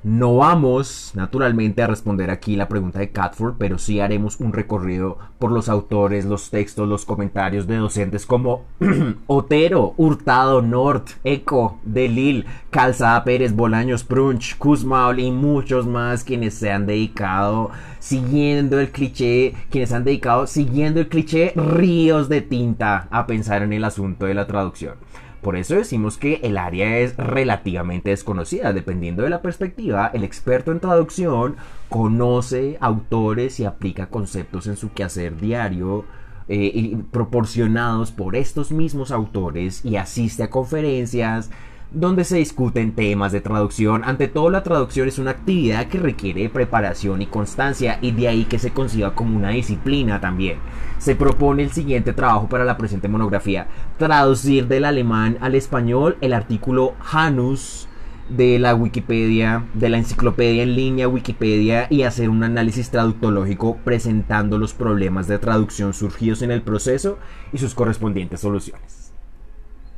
No 0.09 0.37
vamos, 0.37 1.13
naturalmente, 1.15 1.83
a 1.83 1.87
responder 1.87 2.31
aquí 2.31 2.57
la 2.57 2.67
pregunta 2.67 2.99
de 2.99 3.11
Catford, 3.11 3.57
pero 3.59 3.77
sí 3.77 4.01
haremos 4.01 4.41
un 4.41 4.55
recorrido 4.55 5.19
por 5.39 5.53
los 5.53 5.69
autores, 5.69 6.25
los 6.25 6.49
textos, 6.49 6.89
los 6.89 7.05
comentarios 7.05 7.67
de 7.67 7.77
docentes 7.77 8.25
como 8.25 8.65
Otero, 9.27 9.93
Hurtado, 9.99 10.63
Nort, 10.63 11.11
Eco, 11.25 11.79
Delil, 11.85 12.47
Calzada 12.71 13.23
Pérez, 13.23 13.55
Bolaños, 13.55 14.03
Prunch, 14.03 14.57
Kuzmaul 14.57 15.21
y 15.21 15.31
muchos 15.31 15.87
más 15.87 16.25
quienes 16.25 16.55
se 16.55 16.73
han 16.73 16.87
dedicado 16.87 17.71
siguiendo 17.99 18.81
el 18.81 18.91
cliché, 18.91 19.55
quienes 19.69 19.93
han 19.93 20.05
dedicado 20.05 20.47
siguiendo 20.47 21.01
el 21.01 21.09
cliché 21.09 21.53
ríos 21.55 22.31
de 22.31 22.41
tinta 22.41 23.09
a 23.11 23.27
pensar 23.27 23.61
en 23.61 23.75
el 23.75 23.85
asunto 23.85 24.25
de 24.25 24.33
la 24.33 24.47
traducción. 24.47 24.95
Por 25.43 25.57
eso 25.57 25.77
decimos 25.77 26.17
que 26.17 26.41
el 26.43 26.59
área 26.59 26.99
es 26.99 27.17
relativamente 27.17 28.11
desconocida. 28.11 28.73
Dependiendo 28.73 29.23
de 29.23 29.31
la 29.31 29.43
perspectiva, 29.43 30.11
el 30.13 30.25
experto 30.25 30.73
en 30.73 30.81
traducción 30.81 31.57
conoce 31.89 32.77
autores 32.81 33.61
y 33.61 33.65
aplica 33.65 34.09
conceptos 34.09 34.67
en 34.67 34.77
su 34.77 34.93
quehacer 34.93 35.37
diario 35.41 36.05
eh, 36.49 36.97
proporcionados 37.11 38.11
por 38.11 38.35
estos 38.35 38.73
mismos 38.73 39.11
autores 39.11 39.85
y 39.85 39.97
asiste 39.97 40.43
a 40.43 40.51
conferencias, 40.51 41.51
donde 41.91 42.25
se 42.25 42.37
discuten 42.37 42.93
temas 42.93 43.33
de 43.33 43.41
traducción. 43.41 44.05
Ante 44.05 44.29
todo, 44.29 44.51
la 44.51 44.63
traducción 44.63 45.09
es 45.09 45.19
una 45.19 45.31
actividad 45.33 45.87
que 45.89 45.99
requiere 45.99 46.49
preparación 46.49 47.23
y 47.23 47.27
constancia 47.27 47.99
y 48.03 48.13
de 48.13 48.29
ahí 48.29 48.45
que 48.45 48.59
se 48.59 48.71
conciba 48.71 49.15
como 49.15 49.37
una 49.37 49.51
disciplina 49.51 50.21
también. 50.21 50.59
Se 50.99 51.17
propone 51.17 51.63
el 51.63 51.73
siguiente 51.73 52.13
trabajo 52.13 52.49
para 52.49 52.65
la 52.65 52.77
presente 52.77 53.09
monografía, 53.09 53.69
traducir 53.97 54.67
del 54.69 54.85
alemán 54.85 55.39
al 55.41 55.55
español 55.55 56.19
el 56.21 56.33
artículo 56.33 56.95
Janus 57.01 57.89
de 58.29 58.59
la 58.59 58.75
Wikipedia, 58.75 59.65
de 59.73 59.89
la 59.89 59.97
enciclopedia 59.97 60.63
en 60.63 60.75
línea 60.75 61.09
Wikipedia 61.09 61.87
y 61.89 62.03
hacer 62.03 62.29
un 62.29 62.45
análisis 62.45 62.91
traductológico 62.91 63.79
presentando 63.85 64.59
los 64.59 64.75
problemas 64.75 65.29
de 65.29 65.39
traducción 65.39 65.95
surgidos 65.95 66.43
en 66.43 66.51
el 66.51 66.61
proceso 66.61 67.19
y 67.53 67.59
sus 67.59 67.75
correspondientes 67.75 68.41
soluciones. 68.41 68.98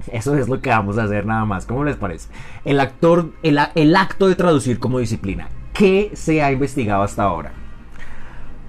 Eso 0.12 0.36
es 0.36 0.48
lo 0.48 0.60
que 0.60 0.70
vamos 0.70 0.98
a 0.98 1.04
hacer 1.04 1.26
nada 1.26 1.44
más. 1.44 1.66
¿Cómo 1.66 1.84
les 1.84 1.96
parece? 1.96 2.28
El, 2.64 2.80
actor, 2.80 3.30
el, 3.42 3.96
acto 3.96 4.28
de 4.28 4.34
traducir 4.34 4.78
como 4.78 4.98
disciplina. 4.98 5.48
¿Qué 5.72 6.10
se 6.14 6.42
ha 6.42 6.52
investigado 6.52 7.02
hasta 7.02 7.22
ahora? 7.22 7.52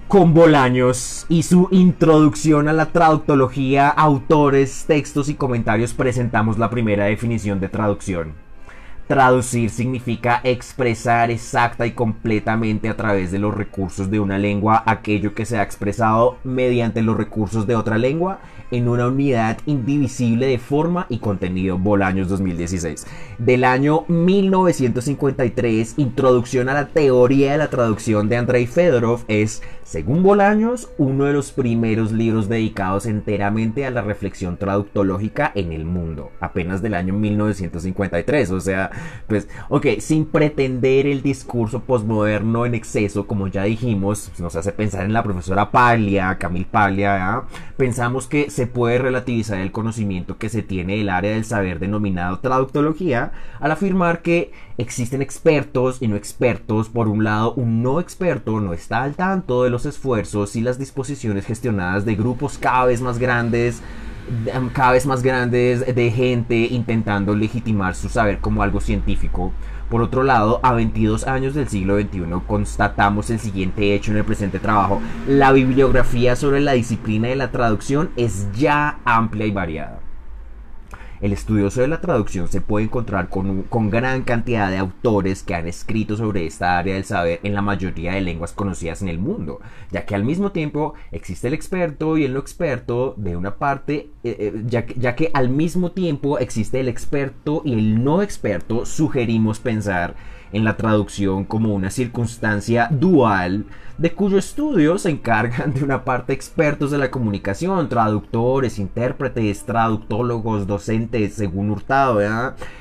Con 0.08 0.34
Bolaños 0.34 1.24
y 1.28 1.42
su 1.42 1.68
introducción 1.70 2.68
a 2.68 2.72
la 2.72 2.86
traductología, 2.86 3.88
autores, 3.88 4.84
textos 4.86 5.28
y 5.28 5.34
comentarios 5.34 5.94
presentamos 5.94 6.58
la 6.58 6.68
primera 6.68 7.04
definición 7.06 7.60
de 7.60 7.68
traducción. 7.68 8.34
Traducir 9.12 9.68
significa 9.68 10.40
expresar 10.42 11.30
exacta 11.30 11.84
y 11.84 11.90
completamente 11.90 12.88
a 12.88 12.96
través 12.96 13.30
de 13.30 13.38
los 13.38 13.54
recursos 13.54 14.10
de 14.10 14.18
una 14.18 14.38
lengua 14.38 14.82
aquello 14.86 15.34
que 15.34 15.44
se 15.44 15.58
ha 15.58 15.62
expresado 15.62 16.38
mediante 16.44 17.02
los 17.02 17.18
recursos 17.18 17.66
de 17.66 17.76
otra 17.76 17.98
lengua 17.98 18.40
en 18.70 18.88
una 18.88 19.08
unidad 19.08 19.58
indivisible 19.66 20.46
de 20.46 20.58
forma 20.58 21.06
y 21.10 21.18
contenido. 21.18 21.78
Bolaños 21.78 22.28
2016. 22.30 23.06
Del 23.38 23.64
año 23.64 24.04
1953, 24.08 25.94
Introducción 25.98 26.70
a 26.70 26.74
la 26.74 26.88
teoría 26.88 27.52
de 27.52 27.58
la 27.58 27.68
traducción 27.68 28.30
de 28.30 28.38
Andrei 28.38 28.66
Fedorov 28.66 29.24
es, 29.28 29.62
según 29.84 30.22
Bolaños, 30.22 30.88
uno 30.96 31.26
de 31.26 31.34
los 31.34 31.52
primeros 31.52 32.12
libros 32.12 32.48
dedicados 32.48 33.04
enteramente 33.04 33.84
a 33.84 33.90
la 33.90 34.00
reflexión 34.00 34.56
traductológica 34.56 35.52
en 35.54 35.72
el 35.72 35.84
mundo, 35.84 36.30
apenas 36.40 36.80
del 36.80 36.94
año 36.94 37.12
1953. 37.12 38.50
O 38.52 38.60
sea, 38.60 38.90
pues, 39.26 39.48
ok, 39.68 39.86
sin 39.98 40.26
pretender 40.26 41.06
el 41.06 41.22
discurso 41.22 41.80
posmoderno 41.80 42.66
en 42.66 42.74
exceso, 42.74 43.26
como 43.26 43.48
ya 43.48 43.64
dijimos, 43.64 44.30
nos 44.38 44.56
hace 44.56 44.72
pensar 44.72 45.04
en 45.04 45.12
la 45.12 45.22
profesora 45.22 45.70
Paglia, 45.70 46.36
Camille 46.38 46.66
Paglia, 46.70 47.42
pensamos 47.76 48.26
que 48.26 48.50
se 48.50 48.66
puede 48.66 48.98
relativizar 48.98 49.58
el 49.58 49.72
conocimiento 49.72 50.38
que 50.38 50.48
se 50.48 50.62
tiene 50.62 50.96
del 50.96 51.08
área 51.08 51.32
del 51.32 51.44
saber 51.44 51.78
denominado 51.78 52.38
traductología 52.40 53.32
al 53.60 53.70
afirmar 53.70 54.22
que 54.22 54.52
existen 54.78 55.22
expertos 55.22 55.98
y 56.00 56.08
no 56.08 56.16
expertos. 56.16 56.88
Por 56.88 57.08
un 57.08 57.24
lado, 57.24 57.54
un 57.54 57.82
no 57.82 58.00
experto 58.00 58.60
no 58.60 58.72
está 58.72 59.02
al 59.02 59.14
tanto 59.14 59.64
de 59.64 59.70
los 59.70 59.86
esfuerzos 59.86 60.56
y 60.56 60.60
las 60.60 60.78
disposiciones 60.78 61.46
gestionadas 61.46 62.04
de 62.04 62.14
grupos 62.14 62.58
cada 62.58 62.86
vez 62.86 63.00
más 63.00 63.18
grandes 63.18 63.82
cada 64.72 64.92
vez 64.92 65.06
más 65.06 65.22
grandes 65.22 65.94
de 65.94 66.10
gente 66.10 66.56
intentando 66.56 67.34
legitimar 67.34 67.94
su 67.94 68.08
saber 68.08 68.38
como 68.40 68.62
algo 68.62 68.80
científico. 68.80 69.52
Por 69.88 70.00
otro 70.00 70.22
lado, 70.22 70.58
a 70.62 70.72
22 70.72 71.26
años 71.26 71.54
del 71.54 71.68
siglo 71.68 72.00
XXI 72.00 72.24
constatamos 72.46 73.28
el 73.30 73.38
siguiente 73.38 73.94
hecho 73.94 74.10
en 74.10 74.18
el 74.18 74.24
presente 74.24 74.58
trabajo. 74.58 75.02
La 75.28 75.52
bibliografía 75.52 76.34
sobre 76.34 76.60
la 76.60 76.72
disciplina 76.72 77.28
de 77.28 77.36
la 77.36 77.50
traducción 77.50 78.10
es 78.16 78.50
ya 78.52 79.00
amplia 79.04 79.46
y 79.46 79.50
variada. 79.50 80.01
El 81.22 81.32
estudioso 81.32 81.80
de 81.80 81.86
la 81.86 82.00
traducción 82.00 82.48
se 82.48 82.60
puede 82.60 82.86
encontrar 82.86 83.28
con, 83.28 83.62
con, 83.62 83.90
gran 83.90 84.22
cantidad 84.22 84.68
de 84.68 84.78
autores 84.78 85.44
que 85.44 85.54
han 85.54 85.68
escrito 85.68 86.16
sobre 86.16 86.46
esta 86.46 86.76
área 86.76 86.94
del 86.94 87.04
saber 87.04 87.38
en 87.44 87.54
la 87.54 87.62
mayoría 87.62 88.14
de 88.14 88.20
lenguas 88.20 88.52
conocidas 88.52 89.02
en 89.02 89.08
el 89.08 89.20
mundo, 89.20 89.60
ya 89.92 90.04
que 90.04 90.16
al 90.16 90.24
mismo 90.24 90.50
tiempo 90.50 90.94
existe 91.12 91.46
el 91.46 91.54
experto 91.54 92.18
y 92.18 92.24
el 92.24 92.34
no 92.34 92.40
experto 92.40 93.14
de 93.16 93.36
una 93.36 93.54
parte, 93.54 94.10
eh, 94.24 94.36
eh, 94.36 94.62
ya, 94.66 94.84
ya 94.84 95.14
que 95.14 95.30
al 95.32 95.48
mismo 95.48 95.92
tiempo 95.92 96.40
existe 96.40 96.80
el 96.80 96.88
experto 96.88 97.62
y 97.64 97.74
el 97.74 98.02
no 98.02 98.20
experto, 98.20 98.84
sugerimos 98.84 99.60
pensar 99.60 100.16
en 100.52 100.64
la 100.64 100.76
traducción 100.76 101.44
como 101.44 101.74
una 101.74 101.90
circunstancia 101.90 102.88
dual 102.90 103.64
de 103.98 104.12
cuyo 104.12 104.38
estudio 104.38 104.98
se 104.98 105.10
encargan 105.10 105.74
de 105.74 105.84
una 105.84 106.04
parte 106.04 106.32
expertos 106.32 106.90
de 106.90 106.98
la 106.98 107.10
comunicación, 107.10 107.88
traductores, 107.88 108.78
intérpretes, 108.78 109.64
traductólogos, 109.64 110.66
docentes, 110.66 111.34
según 111.34 111.70
Hurtado, 111.70 112.20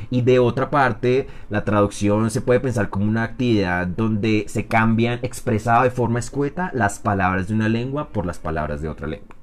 y 0.09 0.21
de 0.21 0.39
otra 0.39 0.69
parte 0.69 1.27
la 1.49 1.63
traducción 1.63 2.29
se 2.31 2.41
puede 2.41 2.59
pensar 2.59 2.89
como 2.89 3.05
una 3.05 3.23
actividad 3.23 3.87
donde 3.87 4.45
se 4.47 4.65
cambian 4.65 5.19
expresada 5.21 5.83
de 5.83 5.91
forma 5.91 6.19
escueta 6.19 6.71
las 6.73 6.99
palabras 6.99 7.47
de 7.47 7.53
una 7.53 7.69
lengua 7.69 8.09
por 8.09 8.25
las 8.25 8.39
palabras 8.39 8.81
de 8.81 8.89
otra 8.89 9.07
lengua. 9.07 9.40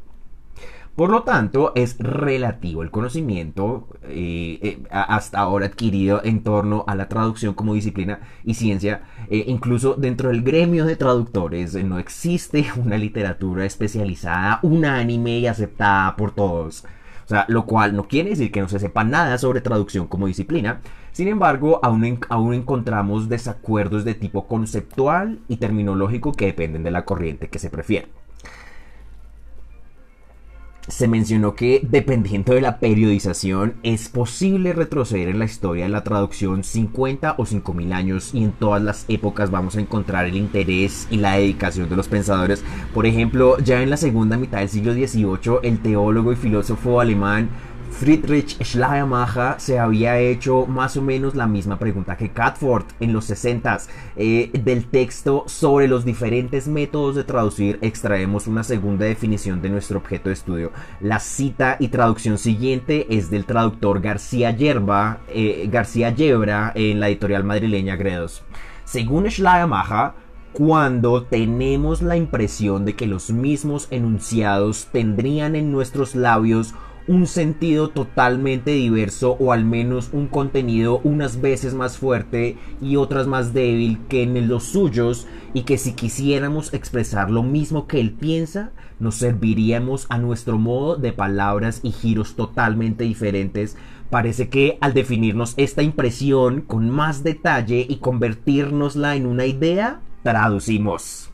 Por 0.98 1.10
lo 1.10 1.22
tanto, 1.22 1.70
es 1.76 1.96
relativo 2.00 2.82
el 2.82 2.90
conocimiento 2.90 3.86
eh, 4.02 4.58
eh, 4.60 4.82
hasta 4.90 5.38
ahora 5.38 5.66
adquirido 5.66 6.20
en 6.24 6.42
torno 6.42 6.82
a 6.88 6.96
la 6.96 7.08
traducción 7.08 7.54
como 7.54 7.74
disciplina 7.74 8.18
y 8.42 8.54
ciencia. 8.54 9.02
Eh, 9.30 9.44
incluso 9.46 9.94
dentro 9.94 10.30
del 10.30 10.42
gremio 10.42 10.84
de 10.84 10.96
traductores 10.96 11.76
no 11.84 12.00
existe 12.00 12.66
una 12.84 12.98
literatura 12.98 13.64
especializada, 13.64 14.58
unánime 14.62 15.38
y 15.38 15.46
aceptada 15.46 16.16
por 16.16 16.32
todos. 16.32 16.84
O 17.26 17.28
sea, 17.28 17.44
lo 17.46 17.64
cual 17.64 17.94
no 17.94 18.08
quiere 18.08 18.30
decir 18.30 18.50
que 18.50 18.60
no 18.60 18.68
se 18.68 18.80
sepa 18.80 19.04
nada 19.04 19.38
sobre 19.38 19.60
traducción 19.60 20.08
como 20.08 20.26
disciplina. 20.26 20.80
Sin 21.12 21.28
embargo, 21.28 21.78
aún, 21.84 22.18
aún 22.28 22.54
encontramos 22.54 23.28
desacuerdos 23.28 24.04
de 24.04 24.14
tipo 24.14 24.48
conceptual 24.48 25.38
y 25.46 25.58
terminológico 25.58 26.32
que 26.32 26.46
dependen 26.46 26.82
de 26.82 26.90
la 26.90 27.04
corriente 27.04 27.48
que 27.48 27.60
se 27.60 27.70
prefiere 27.70 28.08
se 30.88 31.06
mencionó 31.06 31.54
que 31.54 31.86
dependiendo 31.88 32.54
de 32.54 32.62
la 32.62 32.78
periodización 32.78 33.74
es 33.82 34.08
posible 34.08 34.72
retroceder 34.72 35.28
en 35.28 35.38
la 35.38 35.44
historia 35.44 35.84
de 35.84 35.90
la 35.90 36.02
traducción 36.02 36.64
50 36.64 37.34
o 37.36 37.44
5000 37.44 37.92
años 37.92 38.30
y 38.34 38.42
en 38.42 38.52
todas 38.52 38.82
las 38.82 39.04
épocas 39.08 39.50
vamos 39.50 39.76
a 39.76 39.80
encontrar 39.80 40.24
el 40.24 40.36
interés 40.36 41.06
y 41.10 41.18
la 41.18 41.34
dedicación 41.34 41.90
de 41.90 41.96
los 41.96 42.08
pensadores. 42.08 42.64
Por 42.94 43.06
ejemplo, 43.06 43.58
ya 43.58 43.82
en 43.82 43.90
la 43.90 43.98
segunda 43.98 44.38
mitad 44.38 44.58
del 44.58 44.70
siglo 44.70 44.94
XVIII, 44.94 45.58
el 45.62 45.78
teólogo 45.80 46.32
y 46.32 46.36
filósofo 46.36 47.00
alemán 47.00 47.50
Friedrich 47.90 48.62
Schleiermacher 48.62 49.54
se 49.58 49.78
había 49.78 50.18
hecho 50.18 50.66
más 50.66 50.96
o 50.96 51.02
menos 51.02 51.34
la 51.34 51.46
misma 51.46 51.78
pregunta 51.78 52.16
que 52.16 52.30
Catford 52.30 52.84
en 53.00 53.12
los 53.12 53.24
60 53.24 53.78
eh, 54.16 54.50
del 54.64 54.86
texto 54.86 55.44
sobre 55.46 55.88
los 55.88 56.04
diferentes 56.04 56.68
métodos 56.68 57.16
de 57.16 57.24
traducir 57.24 57.78
extraemos 57.82 58.46
una 58.46 58.62
segunda 58.62 59.04
definición 59.04 59.60
de 59.60 59.70
nuestro 59.70 59.98
objeto 59.98 60.28
de 60.28 60.34
estudio. 60.34 60.72
La 61.00 61.18
cita 61.18 61.76
y 61.80 61.88
traducción 61.88 62.38
siguiente 62.38 63.06
es 63.10 63.30
del 63.30 63.44
traductor 63.44 64.00
García 64.00 64.50
Yerba, 64.52 65.20
eh, 65.28 65.68
García 65.70 66.10
Yebra 66.10 66.72
en 66.74 67.00
la 67.00 67.08
editorial 67.08 67.44
madrileña 67.44 67.96
Gredos. 67.96 68.42
Según 68.84 69.28
Schleiermacher, 69.30 70.12
cuando 70.52 71.24
tenemos 71.24 72.02
la 72.02 72.16
impresión 72.16 72.84
de 72.84 72.96
que 72.96 73.06
los 73.06 73.30
mismos 73.30 73.86
enunciados 73.90 74.88
tendrían 74.90 75.56
en 75.56 75.70
nuestros 75.70 76.14
labios 76.14 76.74
un 77.08 77.26
sentido 77.26 77.88
totalmente 77.88 78.70
diverso 78.72 79.36
o 79.40 79.52
al 79.52 79.64
menos 79.64 80.10
un 80.12 80.28
contenido 80.28 81.00
unas 81.04 81.40
veces 81.40 81.74
más 81.74 81.96
fuerte 81.96 82.58
y 82.82 82.96
otras 82.96 83.26
más 83.26 83.54
débil 83.54 83.98
que 84.08 84.22
en 84.22 84.46
los 84.46 84.64
suyos 84.64 85.26
y 85.54 85.62
que 85.62 85.78
si 85.78 85.94
quisiéramos 85.94 86.74
expresar 86.74 87.30
lo 87.30 87.42
mismo 87.42 87.86
que 87.86 87.98
él 87.98 88.12
piensa, 88.12 88.72
nos 89.00 89.16
serviríamos 89.16 90.06
a 90.10 90.18
nuestro 90.18 90.58
modo 90.58 90.96
de 90.96 91.12
palabras 91.12 91.80
y 91.82 91.92
giros 91.92 92.36
totalmente 92.36 93.04
diferentes. 93.04 93.76
Parece 94.10 94.48
que 94.50 94.76
al 94.80 94.92
definirnos 94.92 95.54
esta 95.56 95.82
impresión 95.82 96.60
con 96.60 96.90
más 96.90 97.24
detalle 97.24 97.86
y 97.88 97.96
convertirnosla 97.96 99.16
en 99.16 99.26
una 99.26 99.46
idea, 99.46 100.00
traducimos. 100.22 101.30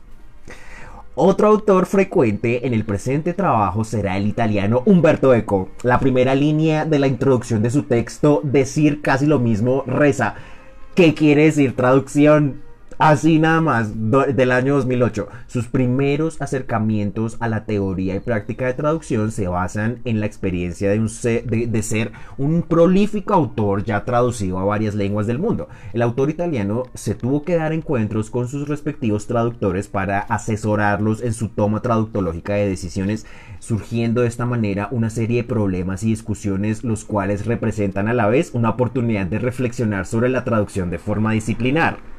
Otro 1.17 1.47
autor 1.47 1.85
frecuente 1.85 2.67
en 2.67 2.73
el 2.73 2.83
presente 2.83 3.33
trabajo 3.33 3.85
será 3.85 4.17
el 4.17 4.27
italiano 4.27 4.83
Umberto 4.85 5.33
Eco. 5.33 5.69
La 5.81 5.97
primera 5.97 6.35
línea 6.35 6.83
de 6.83 6.99
la 6.99 7.07
introducción 7.07 7.63
de 7.63 7.69
su 7.69 7.83
texto, 7.83 8.41
decir 8.43 9.01
casi 9.01 9.25
lo 9.25 9.39
mismo, 9.39 9.85
reza. 9.87 10.35
¿Qué 10.93 11.13
quiere 11.13 11.45
decir 11.45 11.73
traducción? 11.73 12.63
Así 12.97 13.39
nada 13.39 13.59
más, 13.59 13.91
del 13.93 14.51
año 14.51 14.75
2008. 14.75 15.27
Sus 15.47 15.67
primeros 15.67 16.41
acercamientos 16.41 17.35
a 17.41 17.49
la 17.49 17.65
teoría 17.65 18.15
y 18.15 18.21
práctica 18.21 18.67
de 18.67 18.73
traducción 18.73 19.33
se 19.33 19.49
basan 19.49 19.99
en 20.05 20.21
la 20.21 20.27
experiencia 20.27 20.89
de, 20.89 20.99
un 20.99 21.09
de, 21.11 21.83
ser 21.83 22.13
un 22.37 22.61
prolífico 22.61 23.33
autor 23.33 23.83
ya 23.83 24.05
traducido 24.05 24.59
a 24.59 24.63
varias 24.63 24.95
lenguas 24.95 25.27
del 25.27 25.39
mundo. 25.39 25.67
El 25.91 26.03
autor 26.03 26.29
italiano 26.29 26.83
se 26.93 27.15
tuvo 27.15 27.43
que 27.43 27.55
dar 27.55 27.73
encuentros 27.73 28.29
con 28.29 28.47
sus 28.47 28.69
respectivos 28.69 29.27
traductores 29.27 29.89
para 29.89 30.19
asesorarlos 30.19 31.21
en 31.21 31.33
su 31.33 31.49
toma 31.49 31.81
traductológica 31.81 32.53
de 32.53 32.69
decisiones, 32.69 33.25
surgiendo 33.59 34.21
de 34.21 34.29
esta 34.29 34.45
manera 34.45 34.87
una 34.91 35.09
serie 35.09 35.41
de 35.41 35.47
problemas 35.49 36.03
y 36.03 36.07
discusiones 36.07 36.85
los 36.85 37.03
cuales 37.03 37.45
representan 37.45 38.07
a 38.07 38.13
la 38.13 38.27
vez 38.27 38.51
una 38.53 38.69
oportunidad 38.69 39.25
de 39.25 39.39
reflexionar 39.39 40.05
sobre 40.05 40.29
la 40.29 40.45
traducción 40.45 40.89
de 40.89 40.97
forma 40.97 41.33
disciplinar. 41.33 42.14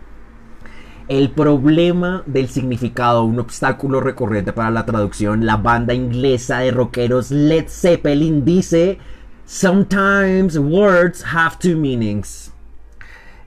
El 1.08 1.30
problema 1.30 2.24
del 2.26 2.48
significado, 2.48 3.22
un 3.22 3.38
obstáculo 3.38 4.00
recurrente 4.00 4.52
para 4.52 4.72
la 4.72 4.84
traducción, 4.84 5.46
la 5.46 5.56
banda 5.56 5.94
inglesa 5.94 6.58
de 6.58 6.72
rockeros 6.72 7.30
Led 7.30 7.68
Zeppelin 7.68 8.44
dice, 8.44 8.98
Sometimes 9.44 10.58
words 10.58 11.24
have 11.32 11.58
two 11.60 11.76
meanings. 11.76 12.52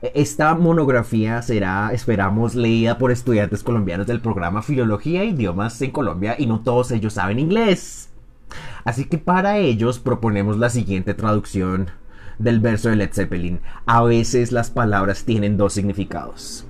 Esta 0.01 0.55
monografía 0.55 1.41
será, 1.41 1.91
esperamos, 1.91 2.55
leída 2.55 2.97
por 2.97 3.11
estudiantes 3.11 3.61
colombianos 3.61 4.07
del 4.07 4.21
programa 4.21 4.61
Filología 4.61 5.23
e 5.23 5.31
Idiomas 5.31 5.81
en 5.81 5.91
Colombia 5.91 6.35
y 6.39 6.45
no 6.45 6.61
todos 6.61 6.91
ellos 6.91 7.11
saben 7.15 7.39
inglés. 7.39 8.09
Así 8.85 9.03
que 9.03 9.17
para 9.17 9.57
ellos 9.57 9.99
proponemos 9.99 10.57
la 10.57 10.69
siguiente 10.69 11.13
traducción 11.13 11.87
del 12.37 12.61
verso 12.61 12.87
de 12.87 12.95
Led 12.95 13.11
Zeppelin. 13.11 13.59
A 13.85 14.01
veces 14.03 14.53
las 14.53 14.71
palabras 14.71 15.25
tienen 15.25 15.57
dos 15.57 15.73
significados. 15.73 16.68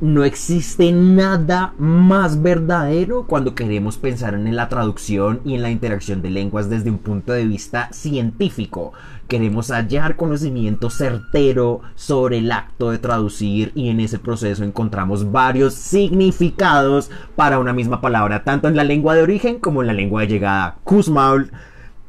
No 0.00 0.24
existe 0.24 0.92
nada 0.92 1.74
más 1.78 2.42
verdadero 2.42 3.26
cuando 3.26 3.54
queremos 3.54 3.96
pensar 3.96 4.34
en 4.34 4.54
la 4.54 4.68
traducción 4.68 5.40
y 5.44 5.54
en 5.54 5.62
la 5.62 5.70
interacción 5.70 6.22
de 6.22 6.30
lenguas 6.30 6.68
desde 6.68 6.90
un 6.90 6.98
punto 6.98 7.32
de 7.32 7.46
vista 7.46 7.88
científico. 7.92 8.92
Queremos 9.28 9.70
hallar 9.70 10.16
conocimiento 10.16 10.90
certero 10.90 11.80
sobre 11.94 12.38
el 12.38 12.52
acto 12.52 12.90
de 12.90 12.98
traducir 12.98 13.72
y 13.74 13.88
en 13.88 14.00
ese 14.00 14.18
proceso 14.18 14.64
encontramos 14.64 15.32
varios 15.32 15.74
significados 15.74 17.10
para 17.36 17.58
una 17.58 17.72
misma 17.72 18.00
palabra, 18.00 18.44
tanto 18.44 18.68
en 18.68 18.76
la 18.76 18.84
lengua 18.84 19.14
de 19.14 19.22
origen 19.22 19.58
como 19.58 19.80
en 19.80 19.86
la 19.86 19.94
lengua 19.94 20.22
de 20.22 20.28
llegada. 20.28 20.76
Kussmaul 20.84 21.50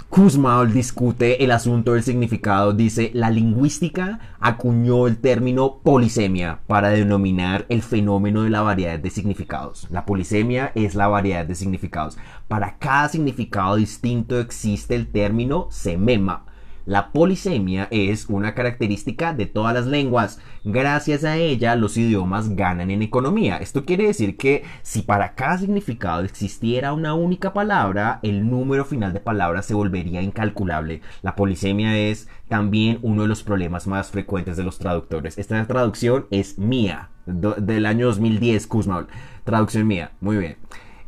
Kussmaul 0.09 0.71
discute 0.71 1.43
el 1.43 1.51
asunto 1.51 1.93
del 1.93 2.03
significado. 2.03 2.73
Dice, 2.73 3.11
la 3.13 3.29
lingüística 3.29 4.19
acuñó 4.39 5.07
el 5.07 5.17
término 5.17 5.79
polisemia 5.83 6.59
para 6.67 6.89
denominar 6.89 7.65
el 7.69 7.81
fenómeno 7.81 8.43
de 8.43 8.49
la 8.49 8.61
variedad 8.61 8.97
de 8.97 9.09
significados. 9.09 9.87
La 9.89 10.05
polisemia 10.05 10.71
es 10.75 10.95
la 10.95 11.07
variedad 11.07 11.45
de 11.45 11.55
significados. 11.55 12.17
Para 12.47 12.77
cada 12.77 13.09
significado 13.09 13.75
distinto 13.75 14.39
existe 14.39 14.95
el 14.95 15.07
término 15.07 15.67
semema 15.69 16.45
la 16.85 17.11
polisemia 17.11 17.87
es 17.89 18.27
una 18.29 18.53
característica 18.53 19.33
de 19.33 19.47
todas 19.47 19.73
las 19.73 19.87
lenguas. 19.87 20.39
Gracias 20.63 21.23
a 21.23 21.37
ella 21.37 21.75
los 21.75 21.97
idiomas 21.97 22.55
ganan 22.55 22.91
en 22.91 23.01
economía. 23.01 23.57
Esto 23.57 23.85
quiere 23.85 24.05
decir 24.05 24.37
que 24.37 24.63
si 24.83 25.01
para 25.01 25.33
cada 25.33 25.57
significado 25.57 26.23
existiera 26.23 26.93
una 26.93 27.15
única 27.15 27.53
palabra, 27.53 28.19
el 28.21 28.49
número 28.49 28.85
final 28.85 29.13
de 29.13 29.19
palabras 29.19 29.65
se 29.65 29.73
volvería 29.73 30.21
incalculable. 30.21 31.01
La 31.21 31.35
polisemia 31.35 31.97
es 31.97 32.27
también 32.49 32.99
uno 33.01 33.23
de 33.23 33.27
los 33.27 33.43
problemas 33.43 33.87
más 33.87 34.11
frecuentes 34.11 34.57
de 34.57 34.63
los 34.63 34.77
traductores. 34.77 35.37
Esta 35.37 35.65
traducción 35.65 36.27
es 36.29 36.59
mía, 36.59 37.09
del 37.25 37.85
año 37.85 38.07
2010, 38.07 38.67
Kuzma. 38.67 39.07
Traducción 39.43 39.87
mía, 39.87 40.11
muy 40.21 40.37
bien. 40.37 40.57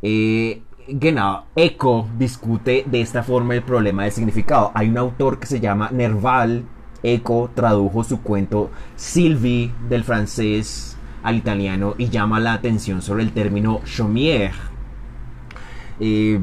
Eh, 0.02 0.62
Genau, 0.90 1.44
Eco 1.54 2.08
discute 2.16 2.82
de 2.86 3.02
esta 3.02 3.22
forma 3.22 3.54
el 3.54 3.62
problema 3.62 4.04
del 4.04 4.12
significado. 4.12 4.72
Hay 4.72 4.88
un 4.88 4.96
autor 4.96 5.38
que 5.38 5.46
se 5.46 5.60
llama 5.60 5.90
Nerval. 5.92 6.64
Eco 7.02 7.50
tradujo 7.54 8.04
su 8.04 8.22
cuento 8.22 8.70
Sylvie 8.96 9.70
del 9.90 10.02
francés 10.02 10.96
al 11.22 11.36
italiano 11.36 11.94
y 11.98 12.08
llama 12.08 12.40
la 12.40 12.54
atención 12.54 13.02
sobre 13.02 13.22
el 13.22 13.32
término 13.32 13.82
chaumière. 13.84 14.54
Eh, 16.00 16.40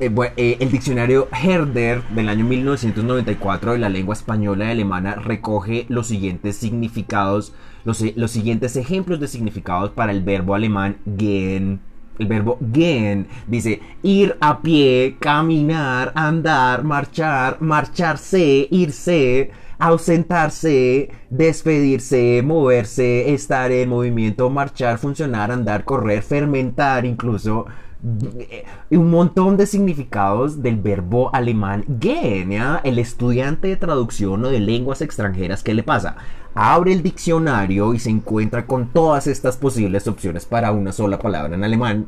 eh, 0.00 0.10
eh, 0.38 0.56
el 0.58 0.70
diccionario 0.70 1.28
Herder 1.30 2.02
del 2.08 2.30
año 2.30 2.46
1994 2.46 3.72
de 3.72 3.78
la 3.78 3.90
lengua 3.90 4.14
española 4.14 4.64
y 4.64 4.70
alemana 4.70 5.16
recoge 5.16 5.84
los 5.90 6.06
siguientes 6.06 6.56
significados, 6.56 7.52
los, 7.84 8.02
los 8.16 8.30
siguientes 8.30 8.74
ejemplos 8.76 9.20
de 9.20 9.28
significados 9.28 9.90
para 9.90 10.12
el 10.12 10.22
verbo 10.22 10.54
alemán 10.54 10.96
gehen 11.18 11.80
el 12.18 12.26
verbo 12.26 12.58
gehen 12.72 13.26
dice 13.46 13.80
ir 14.02 14.36
a 14.40 14.60
pie, 14.60 15.16
caminar, 15.20 16.12
andar, 16.14 16.84
marchar, 16.84 17.58
marcharse, 17.60 18.68
irse, 18.70 19.50
ausentarse, 19.78 21.10
despedirse, 21.30 22.42
moverse, 22.44 23.32
estar 23.34 23.70
en 23.72 23.88
movimiento, 23.88 24.48
marchar, 24.50 24.98
funcionar, 24.98 25.50
andar, 25.50 25.84
correr, 25.84 26.22
fermentar, 26.22 27.04
incluso 27.04 27.66
eh, 28.38 28.64
un 28.90 29.10
montón 29.10 29.56
de 29.56 29.66
significados 29.66 30.62
del 30.62 30.76
verbo 30.76 31.34
alemán 31.34 31.84
gehen, 32.00 32.52
El 32.84 32.98
estudiante 32.98 33.68
de 33.68 33.76
traducción 33.76 34.44
o 34.44 34.48
de 34.48 34.60
lenguas 34.60 35.02
extranjeras, 35.02 35.62
¿qué 35.62 35.74
le 35.74 35.82
pasa? 35.82 36.16
Abre 36.56 36.92
el 36.92 37.02
diccionario 37.02 37.94
y 37.94 37.98
se 37.98 38.10
encuentra 38.10 38.66
con 38.66 38.88
todas 38.88 39.26
estas 39.26 39.56
posibles 39.56 40.08
opciones 40.08 40.46
para 40.46 40.72
una 40.72 40.90
sola 40.90 41.18
palabra 41.18 41.54
en 41.54 41.62
alemán. 41.62 42.06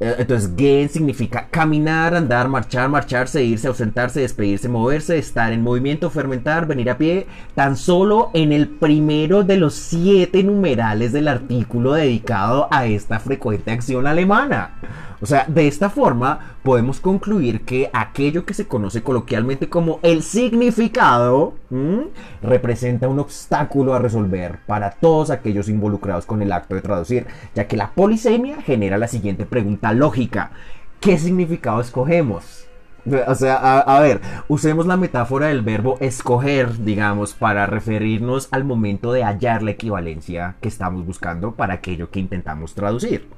Eh, 0.00 0.16
entonces, 0.18 0.52
gehen 0.56 0.88
significa 0.88 1.48
caminar, 1.50 2.14
andar, 2.14 2.48
marchar, 2.48 2.88
marcharse, 2.88 3.42
irse, 3.42 3.68
ausentarse, 3.68 4.20
despedirse, 4.20 4.68
moverse, 4.68 5.16
estar 5.16 5.52
en 5.52 5.62
movimiento, 5.62 6.10
fermentar, 6.10 6.66
venir 6.66 6.90
a 6.90 6.98
pie, 6.98 7.26
tan 7.54 7.76
solo 7.76 8.30
en 8.34 8.52
el 8.52 8.68
primero 8.68 9.42
de 9.42 9.56
los 9.56 9.74
siete 9.74 10.42
numerales 10.42 11.12
del 11.12 11.28
artículo 11.28 11.94
dedicado 11.94 12.68
a 12.70 12.86
esta 12.86 13.18
frecuente 13.20 13.70
acción 13.70 14.06
alemana. 14.06 14.74
O 15.20 15.26
sea, 15.26 15.46
de 15.48 15.66
esta 15.66 15.88
forma 15.88 16.55
podemos 16.66 16.98
concluir 16.98 17.60
que 17.60 17.90
aquello 17.92 18.44
que 18.44 18.52
se 18.52 18.66
conoce 18.66 19.04
coloquialmente 19.04 19.68
como 19.68 20.00
el 20.02 20.24
significado 20.24 21.54
representa 22.42 23.06
un 23.06 23.20
obstáculo 23.20 23.94
a 23.94 24.00
resolver 24.00 24.58
para 24.66 24.90
todos 24.90 25.30
aquellos 25.30 25.68
involucrados 25.68 26.26
con 26.26 26.42
el 26.42 26.50
acto 26.50 26.74
de 26.74 26.82
traducir, 26.82 27.28
ya 27.54 27.68
que 27.68 27.76
la 27.76 27.92
polisemia 27.92 28.60
genera 28.62 28.98
la 28.98 29.06
siguiente 29.06 29.46
pregunta 29.46 29.92
lógica. 29.92 30.50
¿Qué 30.98 31.16
significado 31.18 31.80
escogemos? 31.80 32.66
O 33.28 33.34
sea, 33.36 33.78
a, 33.78 34.00
ver, 34.00 34.20
usemos 34.48 34.86
la 34.86 34.96
metáfora 34.96 35.46
del 35.46 35.62
verbo 35.62 35.98
escoger, 36.00 36.82
digamos, 36.82 37.34
para 37.34 37.66
referirnos 37.66 38.48
al 38.50 38.64
momento 38.64 39.12
de 39.12 39.22
hallar 39.22 39.62
la 39.62 39.70
equivalencia 39.70 40.56
que 40.60 40.66
estamos 40.66 41.06
buscando 41.06 41.52
para 41.52 41.74
aquello 41.74 42.10
que 42.10 42.18
intentamos 42.18 42.74
traducir 42.74 43.35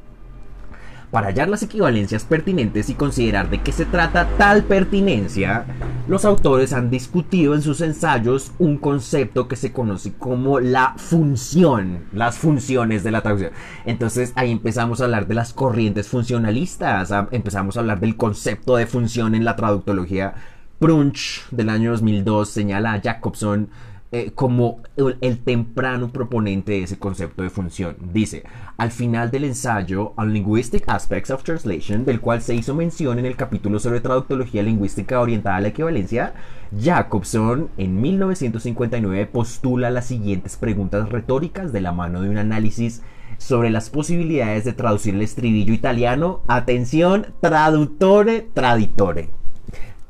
para 1.10 1.28
hallar 1.28 1.48
las 1.48 1.62
equivalencias 1.62 2.24
pertinentes 2.24 2.90
y 2.90 2.94
considerar 2.94 3.48
de 3.48 3.62
qué 3.62 3.72
se 3.72 3.86
trata 3.86 4.28
tal 4.36 4.64
pertinencia, 4.64 5.64
los 6.06 6.24
autores 6.24 6.72
han 6.72 6.90
discutido 6.90 7.54
en 7.54 7.62
sus 7.62 7.80
ensayos 7.80 8.52
un 8.58 8.76
concepto 8.76 9.48
que 9.48 9.56
se 9.56 9.72
conoce 9.72 10.14
como 10.14 10.60
la 10.60 10.94
función, 10.96 12.04
las 12.12 12.36
funciones 12.36 13.04
de 13.04 13.10
la 13.10 13.22
traducción. 13.22 13.52
Entonces 13.86 14.32
ahí 14.36 14.50
empezamos 14.50 15.00
a 15.00 15.04
hablar 15.04 15.26
de 15.26 15.34
las 15.34 15.52
corrientes 15.52 16.08
funcionalistas, 16.08 17.12
empezamos 17.30 17.76
a 17.76 17.80
hablar 17.80 18.00
del 18.00 18.16
concepto 18.16 18.76
de 18.76 18.86
función 18.86 19.34
en 19.34 19.44
la 19.44 19.56
traductología. 19.56 20.34
Prunch 20.78 21.46
del 21.50 21.70
año 21.70 21.90
2002 21.92 22.48
señala 22.50 22.92
a 22.92 23.00
Jacobson 23.00 23.68
eh, 24.10 24.32
como 24.34 24.80
el, 24.96 25.38
temprano 25.40 26.10
proponente 26.10 26.72
de 26.72 26.82
ese 26.84 26.98
concepto 26.98 27.42
de 27.42 27.50
función. 27.50 27.96
Dice, 28.12 28.44
al 28.78 28.90
final 28.90 29.30
del 29.30 29.44
ensayo 29.44 30.14
On 30.16 30.32
Linguistic 30.32 30.84
Aspects 30.88 31.30
of 31.30 31.42
Translation, 31.42 32.06
del 32.06 32.20
cual 32.20 32.40
se 32.40 32.54
hizo 32.54 32.74
mención 32.74 33.18
en 33.18 33.26
el 33.26 33.36
capítulo 33.36 33.78
sobre 33.78 34.00
traductología 34.00 34.62
lingüística 34.62 35.20
orientada 35.20 35.56
a 35.56 35.60
la 35.60 35.68
equivalencia, 35.68 36.32
Jacobson 36.74 37.68
en 37.76 38.00
1959 38.00 39.26
postula 39.26 39.90
las 39.90 40.06
siguientes 40.06 40.56
preguntas 40.56 41.10
retóricas 41.10 41.72
de 41.72 41.82
la 41.82 41.92
mano 41.92 42.22
de 42.22 42.30
un 42.30 42.38
análisis 42.38 43.02
sobre 43.36 43.68
las 43.68 43.90
posibilidades 43.90 44.64
de 44.64 44.72
traducir 44.72 45.14
el 45.14 45.22
estribillo 45.22 45.74
italiano. 45.74 46.40
Atención, 46.48 47.26
traductore, 47.40 48.48
traditore. 48.54 49.37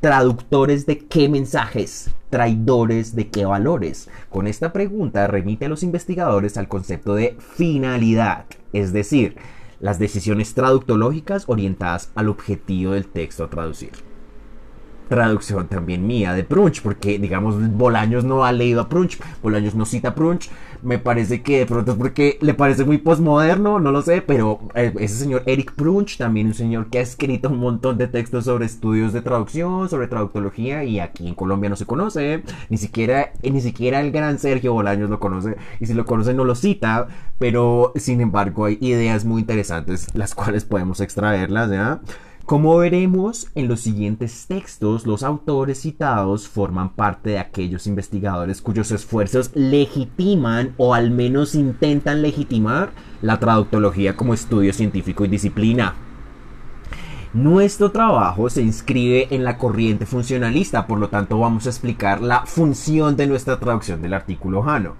¿Traductores 0.01 0.87
de 0.87 0.99
qué 0.99 1.29
mensajes? 1.29 2.11
¿Traidores 2.31 3.17
de 3.17 3.31
qué 3.31 3.45
valores? 3.45 4.09
Con 4.31 4.47
esta 4.47 4.73
pregunta 4.73 5.27
remite 5.27 5.65
a 5.65 5.69
los 5.69 5.83
investigadores 5.83 6.57
al 6.57 6.69
concepto 6.69 7.17
de 7.17 7.37
finalidad, 7.41 8.45
es 8.73 8.93
decir, 8.93 9.35
las 9.81 9.99
decisiones 9.99 10.55
traductológicas 10.55 11.49
orientadas 11.49 12.13
al 12.15 12.29
objetivo 12.29 12.93
del 12.93 13.09
texto 13.09 13.43
a 13.43 13.51
traducir 13.51 13.91
traducción 15.09 15.69
también 15.69 16.07
mía 16.07 16.35
de 16.35 16.45
Prunch, 16.45 16.83
porque 16.83 17.19
digamos 17.19 17.57
Bolaños 17.73 18.25
no 18.25 18.45
ha 18.45 18.53
leído 18.53 18.83
a 18.83 18.89
Prunch, 18.89 19.19
Bolaños 19.43 19.75
no 19.75 19.85
cita 19.85 20.09
a 20.09 20.15
Prunch, 20.15 20.51
me 20.83 20.99
parece 20.99 21.43
que 21.43 21.59
de 21.59 21.67
pronto 21.67 21.93
es 21.93 21.99
porque 21.99 22.38
le 22.41 22.55
parece 22.55 22.85
muy 22.85 22.99
postmoderno, 22.99 23.79
no 23.81 23.93
lo 23.93 24.03
sé, 24.03 24.23
pero 24.23 24.61
eh, 24.75 24.93
ese 24.99 25.17
señor 25.17 25.43
Eric 25.47 25.73
Prunch, 25.75 26.19
también 26.19 26.49
un 26.49 26.55
señor 26.55 26.88
que 26.91 26.99
ha 26.99 27.03
escrito 27.03 27.49
un 27.49 27.59
montón 27.59 27.99
de 27.99 28.09
textos 28.09 28.45
sobre 28.45 28.67
estudios 28.67 29.12
de 29.12 29.23
traducción, 29.23 29.88
sobre 29.88 30.09
traductología, 30.09 30.85
y 30.85 31.01
aquí 31.01 31.29
en 31.29 31.35
Colombia 31.35 31.71
no 31.71 31.77
se 31.77 31.87
conoce, 31.87 32.43
ni 32.69 32.77
siquiera, 32.77 33.33
ni 33.43 33.61
siquiera 33.61 34.01
el 34.01 34.12
gran 34.12 34.38
Sergio 34.38 34.73
Bolaños 34.73 35.11
lo 35.11 35.21
conoce, 35.21 35.57
y 35.81 35.87
si 35.87 35.95
lo 35.95 36.05
conoce 36.05 36.35
no 36.35 36.45
lo 36.45 36.55
cita, 36.55 37.09
pero 37.38 37.93
sin 37.97 38.21
embargo 38.21 38.64
hay 38.64 38.79
ideas 38.81 39.25
muy 39.25 39.41
interesantes, 39.41 40.07
las 40.14 40.35
cuales 40.35 40.64
podemos 40.64 41.01
extraerlas, 41.01 41.71
¿ya? 41.71 42.01
Como 42.49 42.79
veremos 42.79 43.49
en 43.55 43.69
los 43.69 43.81
siguientes 43.81 44.47
textos, 44.49 45.07
los 45.07 45.23
autores 45.23 45.83
citados 45.83 46.49
forman 46.49 46.95
parte 46.95 47.29
de 47.29 47.39
aquellos 47.39 47.87
investigadores 47.87 48.63
cuyos 48.63 48.91
esfuerzos 48.91 49.51
legitiman 49.53 50.73
o 50.79 50.95
al 50.95 51.11
menos 51.11 51.55
intentan 51.55 52.23
legitimar 52.23 52.93
la 53.21 53.39
traductología 53.39 54.17
como 54.17 54.33
estudio 54.33 54.73
científico 54.73 55.27
y 55.27 55.29
disciplina. 55.29 55.95
Nuestro 57.35 57.91
trabajo 57.91 58.49
se 58.49 58.63
inscribe 58.63 59.29
en 59.29 59.45
la 59.45 59.59
corriente 59.59 60.07
funcionalista, 60.07 60.87
por 60.87 60.99
lo 60.99 61.11
tanto 61.11 61.39
vamos 61.39 61.67
a 61.67 61.69
explicar 61.69 62.23
la 62.23 62.47
función 62.47 63.15
de 63.15 63.27
nuestra 63.27 63.61
traducción 63.61 64.01
del 64.01 64.15
artículo 64.15 64.63
Jano. 64.63 64.95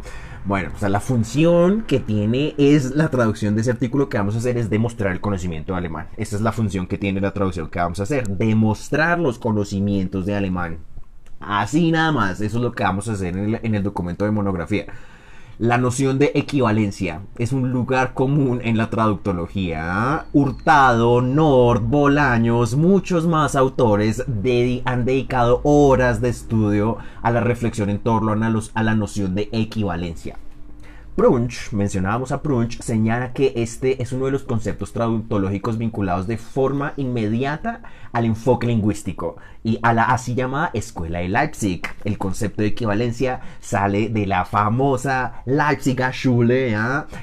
Bueno, 0.49 0.71
o 0.75 0.79
sea, 0.79 0.89
la 0.89 1.01
función 1.01 1.83
que 1.83 2.01
tiene 2.01 2.55
es 2.57 2.97
la 2.97 3.11
traducción 3.11 3.55
de 3.55 3.61
ese 3.61 3.71
artículo 3.71 4.09
que 4.09 4.17
vamos 4.17 4.35
a 4.35 4.39
hacer 4.39 4.57
es 4.57 4.71
demostrar 4.71 5.13
el 5.13 5.21
conocimiento 5.21 5.75
de 5.75 5.79
alemán. 5.79 6.09
Esa 6.17 6.37
es 6.37 6.43
la 6.43 6.53
función 6.53 6.87
que 6.87 6.97
tiene 6.97 7.21
la 7.21 7.35
traducción 7.35 7.69
que 7.69 7.79
vamos 7.79 8.01
a 8.01 8.05
hacer, 8.05 8.27
demostrar 8.27 9.19
los 9.19 9.39
conocimientos 9.39 10.25
de 10.25 10.35
alemán. 10.35 10.79
Así 11.39 11.93
nada 11.93 12.13
más, 12.13 12.41
eso 12.41 12.57
es 12.57 12.63
lo 12.63 12.73
que 12.73 12.83
vamos 12.83 13.11
a 13.11 13.13
hacer 13.13 13.37
en 13.37 13.57
el, 13.57 13.61
en 13.63 13.75
el 13.75 13.83
documento 13.83 14.25
de 14.25 14.31
monografía. 14.31 14.87
La 15.59 15.77
noción 15.77 16.21
de 16.21 16.31
equivalencia 16.37 17.23
es 17.37 17.53
un 17.53 17.73
lugar 17.73 18.15
común 18.15 18.61
en 18.63 18.77
la 18.77 18.91
traductología. 18.91 20.27
Hurtado, 20.33 21.21
Nord, 21.21 21.83
Bolaños, 21.83 22.77
muchos 22.77 23.27
más 23.27 23.57
autores 23.57 24.25
han 24.85 25.05
dedicado 25.05 25.61
horas 25.65 26.21
de 26.21 26.29
estudio 26.29 26.99
a 27.23 27.33
la 27.33 27.41
reflexión 27.41 27.91
en 27.91 27.99
torno 27.99 28.31
a 28.31 28.83
la 28.85 28.95
noción 28.95 29.35
de 29.35 29.49
equivalencia. 29.51 30.39
Prunch, 31.19 31.73
mencionábamos 31.73 32.31
a 32.31 32.43
Prunch, 32.43 32.81
señala 32.81 33.33
que 33.33 33.53
este 33.57 34.01
es 34.01 34.13
uno 34.13 34.27
de 34.27 34.31
los 34.31 34.45
conceptos 34.45 34.93
traductológicos 34.93 35.77
vinculados 35.77 36.29
de 36.29 36.39
forma 36.39 36.93
inmediata 36.97 37.83
al 38.13 38.25
enfoque 38.25 38.69
lingüístico 38.69 39.37
y 39.65 39.81
a 39.83 39.93
la 39.93 40.05
así 40.05 40.37
llamada 40.37 40.71
Escuela 40.75 41.19
de 41.19 41.29
Leipzig. 41.29 41.83
El 42.05 42.19
concepto 42.19 42.63
de 42.63 42.69
equivalencia 42.69 43.41
sale 43.61 44.09
de 44.09 44.27
la 44.27 44.45
famosa 44.45 45.43
Leipziger 45.45 46.13
Schule. 46.13 46.73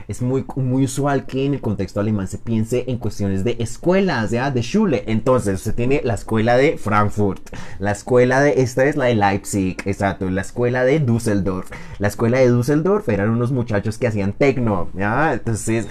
Es 0.10 0.22
muy, 0.22 0.46
muy 0.58 0.84
usual 0.84 1.26
que 1.26 1.46
en 1.46 1.54
el 1.54 1.62
contexto 1.62 2.02
alemán 2.02 2.28
se 2.28 2.38
piense 2.38 2.84
en 2.88 2.98
cuestiones 2.98 3.46
de 3.46 3.56
escuelas, 3.60 4.32
de 4.32 4.62
Schule. 4.62 5.06
Entonces, 5.08 5.62
se 5.62 5.72
tiene 5.72 6.02
la 6.04 6.16
escuela 6.16 6.58
de 6.58 6.78
Frankfurt, 6.78 7.56
la 7.80 7.92
escuela 7.92 8.42
de, 8.42 8.62
esta 8.62 8.84
es 8.84 8.98
la 8.98 9.06
de 9.06 9.16
Leipzig, 9.16 9.78
exacto, 9.86 10.30
la 10.30 10.42
escuela 10.42 10.84
de 10.84 11.00
Düsseldorf. 11.00 11.72
La 12.00 12.10
escuela 12.10 12.40
de 12.40 12.50
Düsseldorf 12.50 13.08
eran 13.08 13.30
unos 13.30 13.52
muchachos 13.54 13.85
que 13.98 14.08
hacían 14.08 14.34
techno, 14.34 14.90
¿ya? 14.94 15.34
Entonces, 15.34 15.88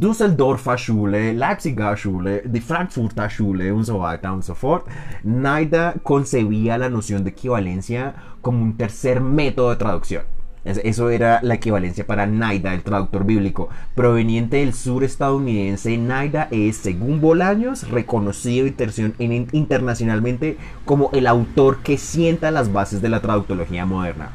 Düsseldorfer 0.00 0.78
Schule, 0.78 1.34
Leipziger 1.34 1.96
Schule, 1.96 2.42
die 2.44 2.60
Frankfurter 2.60 3.28
Schule 3.28 3.74
und 3.74 3.84
so 3.84 3.98
weiter 3.98 4.32
und 4.32 4.42
so 4.42 4.54
fort. 4.54 4.86
Naida 5.22 5.94
concebía 6.02 6.78
la 6.78 6.88
noción 6.88 7.24
de 7.24 7.30
equivalencia 7.30 8.14
como 8.40 8.62
un 8.62 8.76
tercer 8.76 9.20
método 9.20 9.70
de 9.70 9.76
traducción. 9.76 10.22
Eso 10.64 11.10
era 11.10 11.40
la 11.42 11.54
equivalencia 11.54 12.06
para 12.06 12.24
Naida, 12.24 12.72
el 12.72 12.84
traductor 12.84 13.24
bíblico. 13.24 13.68
Proveniente 13.96 14.58
del 14.58 14.74
sur 14.74 15.02
estadounidense, 15.02 15.98
Naida 15.98 16.46
es, 16.52 16.76
según 16.76 17.20
Bolaños, 17.20 17.88
reconocido 17.90 18.68
internacionalmente 18.68 20.58
como 20.84 21.10
el 21.14 21.26
autor 21.26 21.78
que 21.78 21.98
sienta 21.98 22.52
las 22.52 22.72
bases 22.72 23.02
de 23.02 23.08
la 23.08 23.20
traductología 23.20 23.86
moderna. 23.86 24.30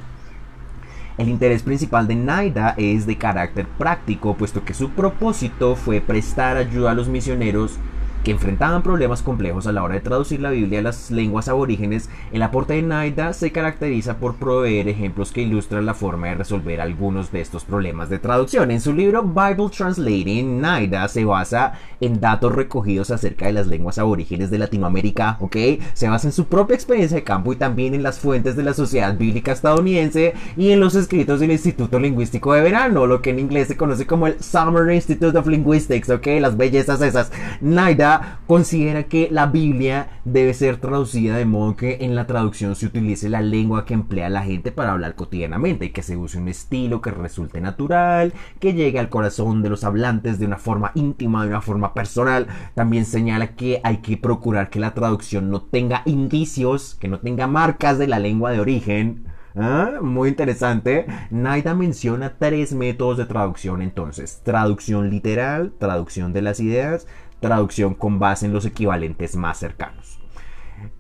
El 1.18 1.30
interés 1.30 1.64
principal 1.64 2.08
de 2.08 2.16
Naida 2.16 2.76
es 2.78 3.08
de 3.08 3.18
carácter 3.18 3.66
práctico, 3.66 4.36
puesto 4.36 4.64
que 4.64 4.76
su 4.76 4.92
propósito 4.92 5.76
fue 5.76 6.00
prestar 6.00 6.58
ayuda 6.58 6.92
a 6.92 6.94
los 6.94 7.08
misioneros 7.08 7.80
que 8.28 8.32
enfrentaban 8.32 8.84
problemas 8.84 9.22
complejos 9.22 9.68
a 9.68 9.72
la 9.72 9.82
hora 9.84 9.94
de 9.94 10.02
traducir 10.02 10.42
la 10.42 10.50
Biblia 10.50 10.80
a 10.80 10.82
las 10.82 11.12
lenguas 11.12 11.48
aborígenes, 11.48 12.10
el 12.34 12.42
aporte 12.42 12.74
de 12.74 12.82
Naida 12.82 13.32
se 13.32 13.54
caracteriza 13.54 14.18
por 14.18 14.36
proveer 14.36 14.90
ejemplos 14.90 15.32
que 15.32 15.44
ilustran 15.44 15.86
la 15.86 15.94
forma 15.94 16.28
de 16.28 16.36
resolver 16.36 16.82
algunos 16.82 17.32
de 17.32 17.40
estos 17.40 17.64
problemas 17.64 18.10
de 18.10 18.20
traducción. 18.20 18.70
En 18.70 18.82
su 18.82 18.94
libro 18.94 19.24
Bible 19.24 19.70
Translating, 19.70 20.60
Naida 20.60 21.08
se 21.08 21.24
basa 21.24 21.80
en 22.02 22.20
datos 22.20 22.54
recogidos 22.54 23.12
acerca 23.12 23.46
de 23.46 23.54
las 23.54 23.68
lenguas 23.68 23.98
aborígenes 23.98 24.52
de 24.52 24.58
Latinoamérica, 24.58 25.38
¿ok? 25.40 25.56
Se 25.94 26.10
basa 26.10 26.28
en 26.28 26.34
su 26.34 26.48
propia 26.48 26.76
experiencia 26.76 27.16
de 27.16 27.24
campo 27.24 27.54
y 27.54 27.56
también 27.56 27.94
en 27.94 28.04
las 28.04 28.20
fuentes 28.20 28.58
de 28.58 28.64
la 28.64 28.74
Sociedad 28.74 29.18
Bíblica 29.18 29.54
Estadounidense 29.54 30.34
y 30.58 30.72
en 30.72 30.82
los 30.82 30.96
escritos 30.96 31.40
del 31.40 31.52
Instituto 31.52 31.98
Lingüístico 31.98 32.52
de 32.52 32.62
Verano, 32.62 33.08
lo 33.08 33.22
que 33.22 33.30
en 33.30 33.40
inglés 33.40 33.70
se 33.70 33.78
conoce 33.78 34.06
como 34.06 34.28
el 34.28 34.44
Summer 34.44 34.94
Institute 34.94 35.38
of 35.38 35.48
Linguistics, 35.48 36.10
¿ok? 36.10 36.28
Las 36.42 36.58
bellezas 36.58 37.02
esas. 37.02 37.32
Naida 37.62 38.17
considera 38.48 39.04
que 39.04 39.30
la 39.32 39.48
Biblia 39.48 40.22
debe 40.26 40.54
ser 40.54 40.78
traducida 40.78 41.38
de 41.38 41.46
modo 41.46 41.76
que 41.76 41.98
en 42.02 42.16
la 42.16 42.28
traducción 42.28 42.76
se 42.76 42.86
utilice 42.86 43.30
la 43.30 43.42
lengua 43.42 43.86
que 43.86 43.94
emplea 43.94 44.30
la 44.30 44.44
gente 44.44 44.72
para 44.72 44.92
hablar 44.92 45.16
cotidianamente 45.16 45.86
y 45.86 45.90
que 45.90 46.04
se 46.04 46.18
use 46.18 46.38
un 46.38 46.48
estilo 46.48 47.02
que 47.02 47.12
resulte 47.12 47.62
natural, 47.62 48.34
que 48.60 48.74
llegue 48.74 49.00
al 49.00 49.10
corazón 49.10 49.62
de 49.62 49.70
los 49.70 49.84
hablantes 49.84 50.40
de 50.40 50.46
una 50.46 50.58
forma 50.58 50.92
íntima, 50.96 51.44
de 51.44 51.50
una 51.50 51.62
forma 51.62 51.94
personal. 51.94 52.48
También 52.76 53.06
señala 53.06 53.56
que 53.56 53.82
hay 53.84 53.98
que 53.98 54.18
procurar 54.18 54.70
que 54.70 54.80
la 54.80 54.94
traducción 54.94 55.50
no 55.50 55.62
tenga 55.62 56.02
indicios, 56.06 56.96
que 56.96 57.08
no 57.08 57.20
tenga 57.20 57.48
marcas 57.48 57.98
de 57.98 58.08
la 58.08 58.20
lengua 58.20 58.52
de 58.52 58.60
origen. 58.60 59.26
¿Ah? 59.60 59.94
Muy 60.02 60.30
interesante. 60.30 61.08
Naida 61.32 61.74
menciona 61.74 62.38
tres 62.38 62.74
métodos 62.74 63.18
de 63.18 63.26
traducción 63.26 63.82
entonces. 63.82 64.42
Traducción 64.44 65.10
literal, 65.10 65.74
traducción 65.80 66.32
de 66.32 66.44
las 66.44 66.60
ideas, 66.60 67.08
traducción 67.40 67.94
con 67.94 68.20
base 68.20 68.46
en 68.46 68.54
los 68.54 68.66
equivalentes 68.66 69.36
más 69.36 69.60
cercanos. 69.60 70.20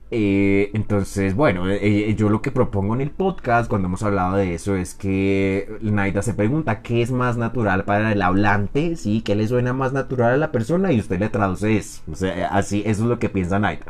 Eh, 0.10 0.71
entonces, 0.73 1.36
bueno, 1.36 1.69
eh, 1.69 1.80
eh, 1.82 2.15
yo 2.15 2.30
lo 2.30 2.41
que 2.41 2.52
propongo 2.52 2.95
en 2.95 3.02
el 3.02 3.12
podcast 3.12 3.69
cuando 3.69 3.89
hemos 3.89 4.04
hablado 4.04 4.38
de 4.38 4.54
eso 4.54 4.78
es 4.78 4.93
que 4.93 5.78
Naida 5.82 6.21
se 6.21 6.34
pregunta 6.34 6.82
qué 6.82 7.02
es 7.02 7.12
más 7.12 7.36
natural 7.36 7.84
para 7.84 8.13
el 8.13 8.21
hablante, 8.21 8.95
¿sí? 8.95 9.21
¿Qué 9.21 9.36
le 9.36 9.47
suena 9.47 9.73
más 9.73 9.91
natural 9.91 10.34
a 10.34 10.38
la 10.38 10.52
persona? 10.54 10.93
Y 10.93 11.00
usted 11.02 11.19
le 11.19 11.30
traduce 11.30 11.76
eso. 11.76 12.02
O 12.10 12.15
sea, 12.15 12.47
así, 12.47 12.84
eso 12.86 13.04
es 13.04 13.10
lo 13.10 13.19
que 13.19 13.30
piensa 13.30 13.60
Naida. 13.60 13.86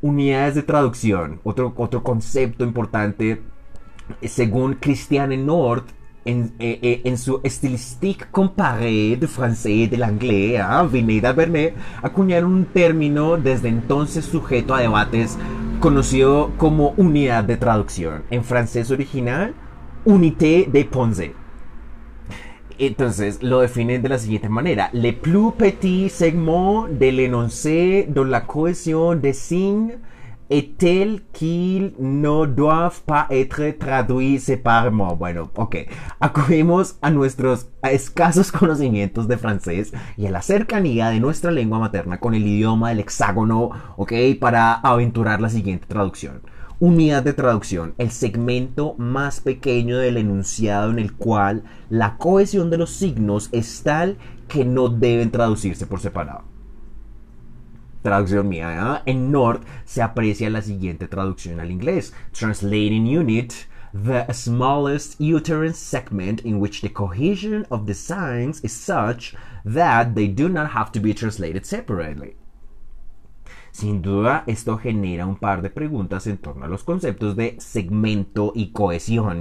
Unidades 0.00 0.54
de 0.54 0.62
traducción, 0.62 1.40
otro, 1.44 1.74
otro 1.76 2.02
concepto 2.02 2.64
importante, 2.64 3.42
según 4.22 4.74
Christiane 4.74 5.36
Nord, 5.36 5.84
en, 6.24 6.52
eh, 6.58 6.78
eh, 6.82 7.00
en, 7.04 7.16
su 7.16 7.40
stylistique 7.44 8.30
comparée 8.30 9.16
de 9.16 9.26
francés 9.26 9.90
de 9.90 9.96
l'anglais, 9.96 10.56
¿eh? 10.56 10.88
Vineda 10.90 11.32
Bernet 11.32 11.74
acuñaron 12.02 12.52
un 12.52 12.64
término 12.66 13.36
desde 13.36 13.68
entonces 13.68 14.24
sujeto 14.24 14.74
a 14.74 14.80
debates 14.80 15.38
conocido 15.80 16.52
como 16.58 16.92
unidad 16.96 17.44
de 17.44 17.56
traducción. 17.56 18.22
En 18.30 18.44
francés 18.44 18.90
original, 18.90 19.54
unité 20.04 20.68
de 20.70 20.84
pensée. 20.84 21.34
Entonces 22.78 23.42
lo 23.42 23.60
definen 23.60 24.02
de 24.02 24.08
la 24.08 24.18
siguiente 24.18 24.48
manera: 24.48 24.90
Le 24.92 25.12
plus 25.12 25.52
petit 25.52 26.08
segment 26.08 26.86
de 26.88 27.10
l'énoncé 27.10 28.06
de 28.08 28.22
la 28.22 28.46
cohésion 28.46 29.14
des 29.14 29.34
signes 29.34 29.98
et 30.50 30.74
tel 30.76 31.22
qu'ils 31.32 31.94
ne 32.00 32.44
doivent 32.44 33.02
pas 33.06 33.26
être 33.30 33.70
traduits 33.78 34.40
séparément. 34.40 35.16
Bueno, 35.16 35.50
ok. 35.54 35.76
Acudimos 36.18 36.96
a 37.00 37.10
nuestros 37.10 37.68
escasos 37.84 38.50
conocimientos 38.60 39.28
de 39.28 39.38
francés 39.38 39.92
y 40.16 40.26
a 40.26 40.30
la 40.30 40.42
cercanía 40.42 41.10
de 41.10 41.20
nuestra 41.20 41.52
lengua 41.52 41.78
materna 41.78 42.18
con 42.18 42.34
el 42.34 42.46
idioma 42.46 42.90
del 42.90 43.00
hexágono, 43.00 43.70
ok, 43.96 44.12
para 44.40 44.74
aventurar 44.74 45.40
la 45.40 45.48
siguiente 45.48 45.86
traducción. 45.86 46.42
Unidad 46.80 47.22
de 47.22 47.34
traducción, 47.34 47.94
el 47.98 48.10
segmento 48.10 48.94
más 48.98 49.40
pequeño 49.40 49.98
del 49.98 50.16
enunciado 50.16 50.90
en 50.90 50.98
el 50.98 51.12
cual 51.12 51.62
la 51.90 52.16
cohesión 52.16 52.70
de 52.70 52.78
los 52.78 52.90
signos 52.90 53.50
es 53.52 53.82
tal 53.82 54.16
que 54.48 54.64
no 54.64 54.88
deben 54.88 55.30
traducirse 55.30 55.86
por 55.86 56.00
separado. 56.00 56.49
Traducción 58.02 58.48
mía, 58.48 59.02
en 59.04 59.30
Nord 59.30 59.62
se 59.84 60.00
aprecia 60.00 60.48
la 60.48 60.62
siguiente 60.62 61.06
traducción 61.06 61.60
al 61.60 61.70
inglés. 61.70 62.12
Translating 62.32 63.06
unit, 63.06 63.66
the 63.92 64.26
smallest 64.32 65.20
uterine 65.20 65.74
segment 65.74 66.40
in 66.40 66.60
which 66.60 66.80
the 66.80 66.88
cohesion 66.88 67.66
of 67.70 67.86
the 67.86 67.94
signs 67.94 68.60
is 68.62 68.72
such 68.72 69.34
that 69.64 70.14
they 70.14 70.28
do 70.28 70.48
not 70.48 70.70
have 70.70 70.90
to 70.92 71.00
be 71.00 71.12
translated 71.12 71.66
separately. 71.66 72.36
Sin 73.80 74.02
duda, 74.02 74.44
esto 74.46 74.76
genera 74.76 75.24
un 75.24 75.36
par 75.36 75.62
de 75.62 75.70
preguntas 75.70 76.26
en 76.26 76.36
torno 76.36 76.66
a 76.66 76.68
los 76.68 76.84
conceptos 76.84 77.34
de 77.34 77.56
segmento 77.58 78.52
y 78.54 78.72
cohesión. 78.72 79.40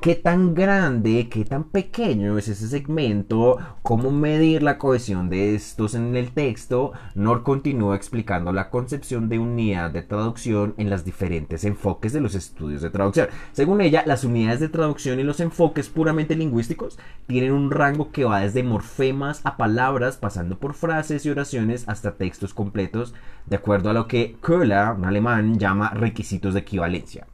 ¿Qué 0.00 0.14
tan 0.14 0.54
grande, 0.54 1.28
qué 1.28 1.44
tan 1.44 1.64
pequeño 1.64 2.38
es 2.38 2.46
ese 2.46 2.68
segmento? 2.68 3.58
¿Cómo 3.82 4.12
medir 4.12 4.62
la 4.62 4.78
cohesión 4.78 5.28
de 5.28 5.56
estos 5.56 5.96
en 5.96 6.14
el 6.14 6.30
texto? 6.30 6.92
Nor 7.16 7.42
continúa 7.42 7.96
explicando 7.96 8.52
la 8.52 8.70
concepción 8.70 9.28
de 9.28 9.40
unidad 9.40 9.90
de 9.90 10.02
traducción 10.02 10.74
en 10.76 10.88
los 10.88 11.04
diferentes 11.04 11.64
enfoques 11.64 12.12
de 12.12 12.20
los 12.20 12.36
estudios 12.36 12.82
de 12.82 12.90
traducción. 12.90 13.30
Según 13.50 13.80
ella, 13.80 14.04
las 14.06 14.22
unidades 14.22 14.60
de 14.60 14.68
traducción 14.68 15.18
y 15.18 15.24
los 15.24 15.40
enfoques 15.40 15.88
puramente 15.88 16.36
lingüísticos 16.36 17.00
tienen 17.26 17.50
un 17.50 17.72
rango 17.72 18.12
que 18.12 18.22
va 18.22 18.42
desde 18.42 18.62
morfemas 18.62 19.40
a 19.42 19.56
palabras, 19.56 20.18
pasando 20.18 20.60
por 20.60 20.74
frases 20.74 21.26
y 21.26 21.30
oraciones 21.30 21.82
hasta 21.88 22.14
textos 22.14 22.54
completos 22.54 23.12
de 23.46 23.56
acuerdo 23.56 23.90
a 23.90 23.92
lo 23.92 24.06
que 24.06 24.36
Köhler, 24.40 24.92
un 24.96 25.04
alemán, 25.04 25.58
llama 25.58 25.90
requisitos 25.90 26.54
de 26.54 26.60
equivalencia. 26.60 27.26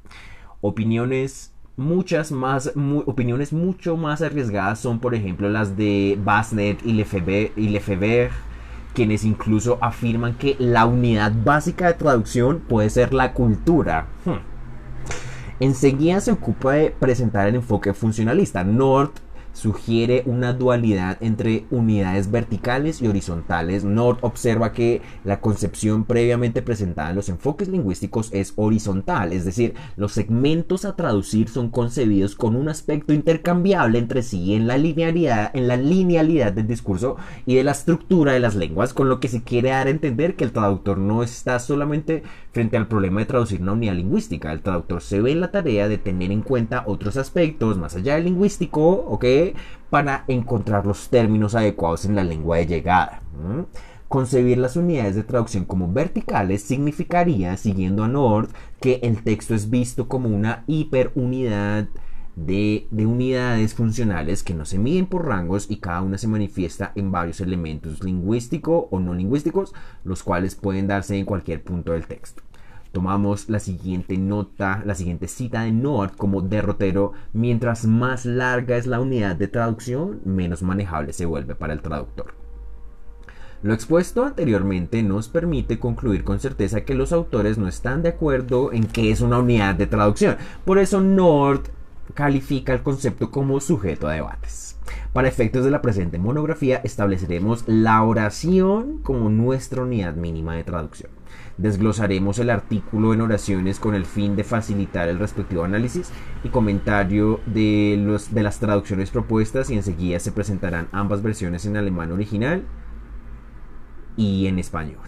Opiniones 0.60 1.52
muchas 1.78 2.32
más 2.32 2.72
opiniones 3.06 3.52
mucho 3.52 3.96
más 3.96 4.20
arriesgadas 4.20 4.80
son 4.80 4.98
por 4.98 5.14
ejemplo 5.14 5.48
las 5.48 5.76
de 5.76 6.18
Basnet 6.22 6.84
y 6.84 6.92
Lefebvre, 6.92 8.30
quienes 8.94 9.24
incluso 9.24 9.78
afirman 9.80 10.34
que 10.34 10.56
la 10.58 10.86
unidad 10.86 11.32
básica 11.44 11.86
de 11.86 11.94
traducción 11.94 12.58
puede 12.58 12.90
ser 12.90 13.14
la 13.14 13.32
cultura. 13.32 14.06
Hmm. 14.24 14.40
Enseguida 15.60 16.20
se 16.20 16.32
ocupa 16.32 16.72
de 16.72 16.90
presentar 16.90 17.46
el 17.48 17.56
enfoque 17.56 17.94
funcionalista. 17.94 18.64
North 18.64 19.18
sugiere 19.58 20.22
una 20.26 20.52
dualidad 20.52 21.18
entre 21.20 21.64
unidades 21.72 22.30
verticales 22.30 23.02
y 23.02 23.08
horizontales. 23.08 23.82
Nord 23.82 24.18
observa 24.20 24.72
que 24.72 25.02
la 25.24 25.40
concepción 25.40 26.04
previamente 26.04 26.62
presentada 26.62 27.10
en 27.10 27.16
los 27.16 27.28
enfoques 27.28 27.66
lingüísticos 27.66 28.30
es 28.32 28.52
horizontal, 28.54 29.32
es 29.32 29.44
decir, 29.44 29.74
los 29.96 30.12
segmentos 30.12 30.84
a 30.84 30.94
traducir 30.94 31.48
son 31.48 31.70
concebidos 31.70 32.36
con 32.36 32.54
un 32.54 32.68
aspecto 32.68 33.12
intercambiable 33.12 33.98
entre 33.98 34.22
sí 34.22 34.54
en 34.54 34.68
la 34.68 34.78
linealidad, 34.78 35.50
en 35.54 35.66
la 35.66 35.76
linealidad 35.76 36.52
del 36.52 36.68
discurso 36.68 37.16
y 37.44 37.56
de 37.56 37.64
la 37.64 37.72
estructura 37.72 38.32
de 38.32 38.40
las 38.40 38.54
lenguas, 38.54 38.94
con 38.94 39.08
lo 39.08 39.18
que 39.18 39.26
se 39.26 39.42
quiere 39.42 39.70
dar 39.70 39.88
a 39.88 39.90
entender 39.90 40.36
que 40.36 40.44
el 40.44 40.52
traductor 40.52 40.98
no 40.98 41.24
está 41.24 41.58
solamente 41.58 42.22
frente 42.52 42.76
al 42.76 42.86
problema 42.86 43.20
de 43.20 43.26
traducir 43.26 43.60
una 43.60 43.72
unidad 43.72 43.94
lingüística, 43.94 44.52
el 44.52 44.60
traductor 44.60 45.00
se 45.00 45.20
ve 45.20 45.32
en 45.32 45.40
la 45.40 45.50
tarea 45.50 45.88
de 45.88 45.98
tener 45.98 46.30
en 46.30 46.42
cuenta 46.42 46.84
otros 46.86 47.16
aspectos 47.16 47.76
más 47.76 47.96
allá 47.96 48.14
del 48.14 48.24
lingüístico, 48.24 48.88
¿ok? 49.08 49.24
Para 49.90 50.24
encontrar 50.28 50.86
los 50.86 51.08
términos 51.08 51.54
adecuados 51.54 52.04
en 52.04 52.14
la 52.14 52.24
lengua 52.24 52.58
de 52.58 52.66
llegada. 52.66 53.22
Concebir 54.08 54.56
las 54.56 54.76
unidades 54.76 55.16
de 55.16 55.22
traducción 55.22 55.66
como 55.66 55.92
verticales 55.92 56.62
significaría, 56.62 57.56
siguiendo 57.58 58.04
a 58.04 58.08
Nord, 58.08 58.48
que 58.80 59.00
el 59.02 59.22
texto 59.22 59.54
es 59.54 59.68
visto 59.68 60.08
como 60.08 60.30
una 60.30 60.64
hiperunidad 60.66 61.88
de, 62.34 62.86
de, 62.90 63.04
unidades 63.04 63.74
funcionales 63.74 64.42
que 64.42 64.54
no 64.54 64.64
se 64.64 64.78
miden 64.78 65.06
por 65.06 65.26
rangos 65.26 65.70
y 65.70 65.78
cada 65.78 66.02
una 66.02 66.16
se 66.16 66.28
manifiesta 66.28 66.92
en 66.94 67.10
varios 67.10 67.40
elementos 67.40 68.02
lingüísticos 68.02 68.86
o 68.90 68.98
no 68.98 69.12
lingüísticos, 69.12 69.74
los 70.04 70.22
cuales 70.22 70.54
pueden 70.54 70.86
darse 70.86 71.18
en 71.18 71.26
cualquier 71.26 71.62
punto 71.62 71.92
del 71.92 72.06
texto. 72.06 72.42
Tomamos 72.92 73.48
la 73.48 73.60
siguiente 73.60 74.16
nota, 74.16 74.82
la 74.84 74.94
siguiente 74.94 75.28
cita 75.28 75.62
de 75.62 75.72
Nord 75.72 76.12
como 76.16 76.40
derrotero. 76.42 77.12
Mientras 77.32 77.84
más 77.84 78.24
larga 78.24 78.76
es 78.76 78.86
la 78.86 79.00
unidad 79.00 79.36
de 79.36 79.48
traducción, 79.48 80.20
menos 80.24 80.62
manejable 80.62 81.12
se 81.12 81.26
vuelve 81.26 81.54
para 81.54 81.72
el 81.72 81.82
traductor. 81.82 82.34
Lo 83.62 83.74
expuesto 83.74 84.24
anteriormente 84.24 85.02
nos 85.02 85.28
permite 85.28 85.80
concluir 85.80 86.22
con 86.22 86.38
certeza 86.38 86.82
que 86.82 86.94
los 86.94 87.12
autores 87.12 87.58
no 87.58 87.66
están 87.66 88.02
de 88.02 88.10
acuerdo 88.10 88.72
en 88.72 88.86
qué 88.86 89.10
es 89.10 89.20
una 89.20 89.40
unidad 89.40 89.74
de 89.74 89.88
traducción. 89.88 90.36
Por 90.64 90.78
eso 90.78 91.00
Nord 91.00 91.62
califica 92.14 92.72
el 92.72 92.82
concepto 92.82 93.30
como 93.30 93.60
sujeto 93.60 94.06
a 94.06 94.12
debates. 94.12 94.76
Para 95.12 95.28
efectos 95.28 95.64
de 95.64 95.72
la 95.72 95.82
presente 95.82 96.18
monografía 96.18 96.80
estableceremos 96.84 97.64
la 97.66 98.02
oración 98.02 98.98
como 99.02 99.28
nuestra 99.28 99.82
unidad 99.82 100.14
mínima 100.14 100.54
de 100.54 100.64
traducción. 100.64 101.17
Desglosaremos 101.58 102.38
el 102.38 102.50
artículo 102.50 103.12
en 103.12 103.20
oraciones 103.20 103.80
con 103.80 103.94
el 103.94 104.06
fin 104.06 104.36
de 104.36 104.44
facilitar 104.44 105.08
el 105.08 105.18
respectivo 105.18 105.64
análisis 105.64 106.10
y 106.44 106.48
comentario 106.50 107.40
de, 107.46 108.00
los, 108.00 108.32
de 108.32 108.44
las 108.44 108.60
traducciones 108.60 109.10
propuestas 109.10 109.68
y 109.70 109.74
enseguida 109.74 110.20
se 110.20 110.32
presentarán 110.32 110.88
ambas 110.92 111.20
versiones 111.20 111.66
en 111.66 111.76
alemán 111.76 112.12
original 112.12 112.62
y 114.16 114.46
en 114.46 114.60
español. 114.60 115.02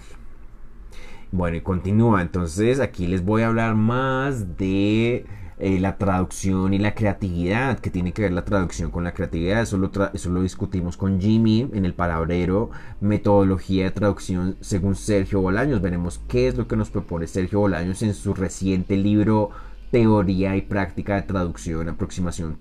Bueno, 1.32 1.56
y 1.56 1.60
continúa. 1.60 2.22
Entonces 2.22 2.80
aquí 2.80 3.06
les 3.06 3.24
voy 3.24 3.42
a 3.42 3.48
hablar 3.48 3.76
más 3.76 4.56
de 4.56 5.24
eh, 5.60 5.78
la 5.78 5.98
traducción 5.98 6.72
y 6.74 6.78
la 6.78 6.94
creatividad, 6.94 7.78
que 7.78 7.90
tiene 7.90 8.12
que 8.12 8.22
ver 8.22 8.32
la 8.32 8.44
traducción 8.44 8.90
con 8.90 9.04
la 9.04 9.12
creatividad. 9.12 9.62
Eso 9.62 9.76
lo, 9.76 9.90
eso 10.12 10.30
lo 10.30 10.42
discutimos 10.42 10.96
con 10.96 11.20
Jimmy 11.20 11.68
en 11.72 11.84
el 11.84 11.94
palabrero 11.94 12.70
Metodología 13.00 13.84
de 13.84 13.90
Traducción 13.90 14.56
según 14.60 14.94
Sergio 14.94 15.40
Bolaños. 15.40 15.82
Veremos 15.82 16.20
qué 16.28 16.48
es 16.48 16.56
lo 16.56 16.66
que 16.66 16.76
nos 16.76 16.90
propone 16.90 17.26
Sergio 17.26 17.60
Bolaños 17.60 18.02
en 18.02 18.14
su 18.14 18.34
reciente 18.34 18.96
libro 18.96 19.50
Teoría 19.90 20.54
y 20.54 20.62
práctica 20.62 21.16
de 21.16 21.22
traducción, 21.22 21.88
aproximación, 21.88 22.56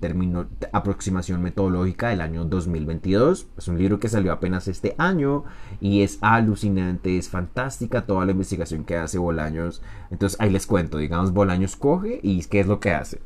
metodológica 1.44 2.10
del 2.10 2.22
año 2.22 2.44
2022. 2.46 3.48
Es 3.56 3.68
un 3.68 3.78
libro 3.78 4.00
que 4.00 4.10
salió 4.10 4.32
apenas 4.32 4.68
este 4.68 4.96
año 4.98 5.44
y 5.80 6.02
es 6.02 6.18
alucinante, 6.22 7.20
es 7.20 7.30
fantástica 7.30 8.08
toda 8.08 8.26
la 8.26 8.32
investigación 8.32 8.84
que 8.84 8.98
hace 8.98 9.20
Bolaños. 9.20 9.84
Entonces 10.10 10.42
ahí 10.42 10.50
les 10.50 10.66
cuento, 10.66 10.98
digamos, 10.98 11.32
Bolaños 11.32 11.76
coge 11.76 12.20
y 12.24 12.44
¿qué 12.46 12.62
es 12.62 12.68
lo 12.68 12.80
que 12.80 12.94
hace? 12.94 13.22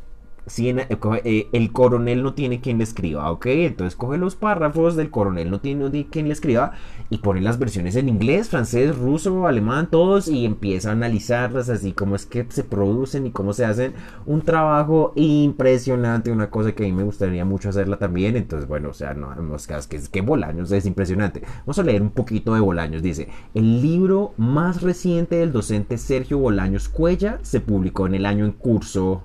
Si 0.46 0.70
eh, 0.70 0.88
eh, 1.24 1.48
el 1.52 1.72
coronel 1.72 2.24
no 2.24 2.34
tiene 2.34 2.62
quien 2.62 2.78
le 2.78 2.84
escriba, 2.84 3.32
¿ok? 3.32 3.46
Entonces 3.48 3.96
coge 3.96 4.18
los 4.18 4.36
párrafos 4.36 4.96
del 4.96 5.10
coronel 5.10 5.50
no 5.50 5.60
tiene 5.60 6.08
quien 6.10 6.28
le 6.28 6.34
escriba 6.34 6.74
y 7.10 7.20
pone 7.20 7.42
las 7.42 7.60
versiones 7.60 7.96
en 7.96 8.10
inglés, 8.10 8.50
francés, 8.50 8.98
ruso, 8.98 9.48
alemán, 9.48 9.88
todos 9.90 10.28
y 10.28 10.46
empieza 10.46 10.90
a 10.90 10.94
analizarlas 10.94 11.70
así 11.70 11.94
como 11.94 12.16
es 12.16 12.26
que 12.26 12.46
se 12.50 12.64
producen 12.64 13.28
y 13.28 13.32
cómo 13.32 13.54
se 13.54 13.66
hacen. 13.66 13.94
Un 14.26 14.42
trabajo 14.42 15.14
impresionante, 15.16 16.32
una 16.32 16.50
cosa 16.50 16.74
que 16.74 16.84
a 16.84 16.88
mí 16.88 16.94
me 16.94 17.04
gustaría 17.04 17.46
mucho 17.46 17.70
hacerla 17.70 17.98
también. 17.98 18.36
Entonces, 18.36 18.68
bueno, 18.68 18.90
o 18.90 18.94
sea, 18.94 19.14
no, 19.14 19.34
no 19.36 19.58
que 19.90 19.96
es 19.96 20.10
que 20.10 20.22
Bolaños 20.22 20.72
es 20.72 20.86
impresionante. 20.86 21.44
Vamos 21.60 21.80
a 21.80 21.84
leer 21.84 22.02
un 22.02 22.12
poquito 22.12 22.54
de 22.54 22.60
Bolaños. 22.60 23.02
Dice, 23.02 23.30
el 23.54 23.82
libro 23.82 24.34
más 24.38 24.82
reciente 24.82 25.36
del 25.38 25.52
docente 25.52 25.98
Sergio 25.98 26.38
Bolaños 26.40 26.90
Cuella 26.90 27.40
se 27.44 27.60
publicó 27.60 28.08
en 28.08 28.16
el 28.16 28.26
año 28.26 28.46
en 28.46 28.52
curso 28.52 29.24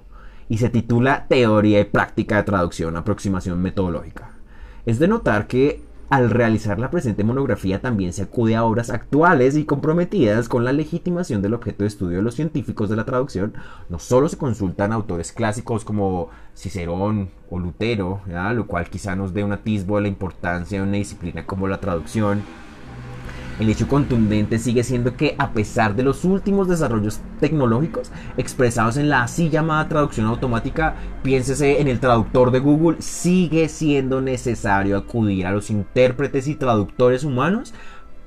y 0.49 0.59
se 0.59 0.71
titula 0.71 1.27
Teoría 1.29 1.81
y 1.81 1.85
Práctica 1.85 2.37
de 2.37 2.43
Traducción, 2.45 2.97
Aproximación 2.97 3.61
Metodológica. 3.61 4.31
Es 4.87 4.99
de 4.99 5.09
notar 5.09 5.47
que 5.47 5.83
al 6.11 6.31
realizar 6.31 6.79
la 6.79 6.91
presente 6.91 7.23
monografía 7.23 7.83
también 7.83 8.15
se 8.15 8.23
acude 8.23 8.57
a 8.57 8.65
obras 8.65 8.89
actuales 8.89 9.57
y 9.57 9.67
comprometidas 9.67 10.49
con 10.49 10.65
la 10.65 10.73
legitimación 10.73 11.43
del 11.43 11.53
objeto 11.53 11.85
de 11.85 11.89
estudio 11.89 12.17
de 12.17 12.23
los 12.23 12.35
científicos 12.35 12.89
de 12.89 12.97
la 12.97 13.05
traducción. 13.05 13.53
No 13.91 13.99
solo 13.99 14.31
se 14.31 14.39
consultan 14.39 14.93
autores 14.93 15.33
clásicos 15.33 15.85
como 15.85 16.31
Cicerón 16.57 17.29
o 17.51 17.59
Lutero, 17.59 18.23
lo 18.27 18.67
cual 18.67 18.89
quizá 18.89 19.17
nos 19.17 19.35
dé 19.35 19.45
un 19.45 19.53
atisbo 19.53 19.97
de 19.97 20.03
la 20.03 20.09
importancia 20.09 20.81
de 20.81 20.89
una 20.89 20.97
disciplina 20.97 21.45
como 21.45 21.69
la 21.69 21.81
traducción, 21.81 22.43
el 23.61 23.69
hecho 23.69 23.89
contundente 23.89 24.59
sigue 24.59 24.85
siendo 24.85 25.17
que 25.17 25.35
a 25.39 25.53
pesar 25.53 25.95
de 25.97 26.03
los 26.03 26.25
últimos 26.25 26.69
desarrollos 26.69 27.21
tecnológicos 27.41 28.11
expresados 28.37 28.97
en 28.97 29.09
la 29.09 29.23
así 29.23 29.51
llamada 29.51 29.89
traducción 29.89 30.27
automática, 30.27 30.95
piénsese 31.23 31.81
en 31.81 31.89
el 31.89 32.01
traductor 32.01 32.51
de 32.51 32.61
Google, 32.61 33.01
sigue 33.01 33.69
siendo 33.69 34.21
necesario 34.21 34.97
acudir 34.97 35.47
a 35.47 35.53
los 35.53 35.71
intérpretes 35.71 36.49
y 36.49 36.55
traductores 36.55 37.25
humanos 37.25 37.75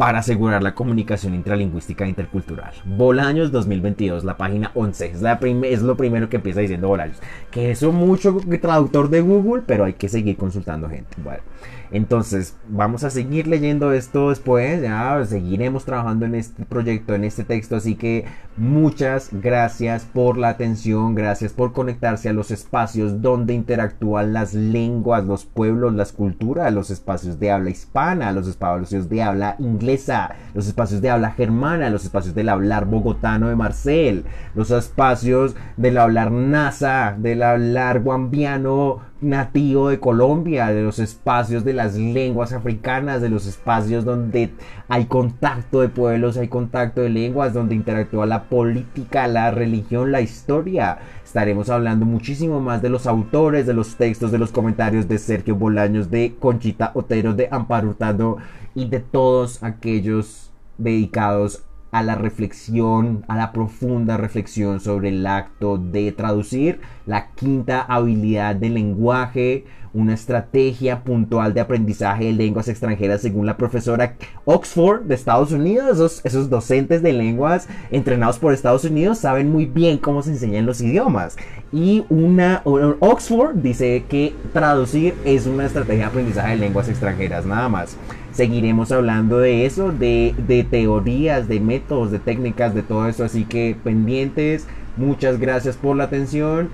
para 0.02 0.18
asegurar 0.18 0.64
la 0.64 0.74
comunicación 0.74 1.36
intralingüística 1.36 2.06
e 2.06 2.10
intercultural. 2.10 2.74
Bolaños 2.86 3.52
2022, 3.52 4.24
la 4.24 4.36
página 4.36 4.72
11. 4.74 5.06
Es, 5.12 5.22
la 5.22 5.40
es 5.64 5.84
lo 5.84 5.96
primero 5.96 6.28
que 6.28 6.38
empieza 6.38 6.60
diciendo 6.60 6.88
Bolaños. 6.88 7.20
Que 7.52 7.70
eso 7.70 7.92
mucho 7.92 8.40
traductor 8.60 9.12
de 9.12 9.22
Google, 9.22 9.62
pero 9.64 9.86
hay 9.86 9.94
que 9.94 10.10
seguir 10.10 10.38
consultando 10.38 10.90
gente. 10.90 11.16
Bueno. 11.24 11.44
Entonces, 11.92 12.56
vamos 12.70 13.04
a 13.04 13.10
seguir 13.10 13.48
leyendo 13.48 13.92
esto 13.92 14.30
después, 14.30 14.82
ya 14.82 15.22
seguiremos 15.26 15.84
trabajando 15.84 16.26
en 16.26 16.36
este 16.36 16.64
proyecto, 16.64 17.14
en 17.14 17.26
este 17.26 17.44
texto, 17.44 17.76
así 17.76 17.96
que 17.96 18.24
muchas 18.56 19.30
gracias 19.34 20.06
por 20.06 20.38
la 20.38 20.50
atención, 20.50 21.16
gracias 21.16 21.52
por 21.52 21.74
conectarse 21.74 22.30
a 22.30 22.34
los 22.34 22.50
espacios 22.50 23.22
donde 23.22 23.54
interactúan 23.54 24.32
las 24.32 24.54
lenguas, 24.54 25.26
los 25.26 25.44
pueblos, 25.44 25.94
las 25.94 26.14
culturas, 26.14 26.74
los 26.74 26.92
espacios 26.92 27.40
de 27.42 27.52
habla 27.52 27.72
hispana, 27.72 28.32
los 28.32 28.48
espacios 28.48 29.10
de 29.10 29.24
habla 29.24 29.58
inglesa, 29.60 30.34
los 30.54 30.68
espacios 30.68 31.02
de 31.02 31.10
habla 31.10 31.32
germana, 31.32 31.90
los 31.90 32.06
espacios 32.06 32.34
del 32.34 32.48
hablar 32.48 32.86
bogotano 32.86 33.50
de 33.50 33.58
Marcel, 33.58 34.24
los 34.56 34.72
espacios 34.72 35.56
del 35.76 35.98
hablar 35.98 36.32
NASA, 36.32 37.18
del 37.18 37.44
hablar 37.44 38.02
guambiano 38.02 39.11
nativo 39.22 39.90
de 39.90 40.00
Colombia, 40.00 40.68
de 40.68 40.82
los 40.82 41.00
espacios 41.00 41.64
de 41.64 41.74
las 41.74 41.96
lenguas 41.96 42.54
africanas, 42.54 43.22
de 43.22 43.30
los 43.30 43.46
espacios 43.46 44.04
donde 44.04 44.52
hay 44.90 45.06
contacto 45.06 45.82
de 45.82 45.90
pueblos, 45.90 46.38
hay 46.38 46.48
contacto 46.48 47.02
de 47.02 47.10
lenguas, 47.10 47.54
donde 47.54 47.76
interactúa 47.76 48.26
la 48.26 48.44
política, 48.44 49.28
la 49.28 49.52
religión, 49.52 50.12
la 50.12 50.22
historia. 50.22 51.00
Estaremos 51.24 51.70
hablando 51.70 52.06
muchísimo 52.06 52.60
más 52.60 52.82
de 52.82 52.90
los 52.90 53.08
autores, 53.08 53.66
de 53.68 53.74
los 53.74 53.96
textos, 53.96 54.32
de 54.32 54.40
los 54.40 54.52
comentarios 54.52 55.08
de 55.08 55.20
Sergio 55.20 55.56
Bolaños, 55.56 56.10
de 56.10 56.36
Conchita 56.40 56.92
Otero, 56.96 57.34
de 57.34 57.48
Amparo 57.52 57.90
Hurtado 57.90 58.38
y 58.74 58.90
de 58.90 59.00
todos 59.00 59.64
aquellos 59.64 60.52
dedicados 60.78 61.64
a 61.92 62.04
la 62.04 62.16
reflexión, 62.16 63.26
a 63.28 63.36
la 63.36 63.52
profunda 63.52 64.18
reflexión 64.18 64.80
sobre 64.80 65.10
el 65.10 65.28
acto 65.28 65.78
de 65.78 66.12
traducir, 66.12 66.80
la 67.06 67.32
quinta 67.32 67.82
habilidad 67.82 68.56
del 68.56 68.76
lenguaje, 68.76 69.66
una 69.94 70.14
estrategia 70.14 71.04
puntual 71.04 71.54
de 71.54 71.62
aprendizaje 71.62 72.26
de 72.26 72.34
lenguas 72.34 72.68
extranjeras 72.68 73.22
según 73.22 73.46
la 73.46 73.58
profesora 73.58 74.16
Oxford 74.46 75.02
de 75.02 75.16
Estados 75.16 75.52
Unidos. 75.52 76.22
Esos, 76.24 76.50
docentes 76.50 77.02
de 77.02 77.14
lenguas 77.14 77.68
entrenados 77.92 78.40
por 78.40 78.54
Estados 78.54 78.84
Unidos 78.86 79.18
saben 79.18 79.52
muy 79.52 79.66
bien 79.66 79.98
cómo 79.98 80.22
se 80.22 80.32
enseñan 80.32 80.66
los 80.66 80.82
idiomas. 80.82 81.36
Y 81.72 82.06
una 82.10 82.62
Oxford 82.66 83.56
dice 83.56 84.04
que 84.10 84.34
traducir 84.54 85.14
es 85.26 85.46
una 85.46 85.66
estrategia 85.66 86.04
de 86.04 86.10
aprendizaje 86.10 86.52
de 86.52 86.58
lenguas 86.58 86.90
extranjeras, 86.90 87.46
nada 87.46 87.70
más 87.70 87.98
seguiremos 88.34 88.92
hablando 88.92 89.40
de 89.40 89.66
eso, 89.66 89.92
de, 89.92 90.34
de, 90.48 90.64
teorías, 90.64 91.48
de 91.48 91.60
métodos, 91.60 92.12
de 92.12 92.20
técnicas, 92.20 92.74
de 92.74 92.84
todo 92.84 93.08
eso. 93.08 93.24
Así 93.24 93.46
que 93.46 93.76
pendientes, 93.84 94.68
muchas 94.98 95.40
gracias 95.40 95.76
por 95.78 95.96
la 95.96 96.06
atención. 96.06 96.70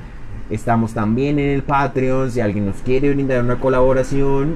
Estamos 0.49 0.93
también 0.93 1.39
en 1.39 1.49
el 1.49 1.63
Patreon. 1.63 2.31
Si 2.31 2.39
alguien 2.39 2.65
nos 2.65 2.77
quiere 2.77 3.13
brindar 3.13 3.43
una 3.43 3.59
colaboración, 3.59 4.55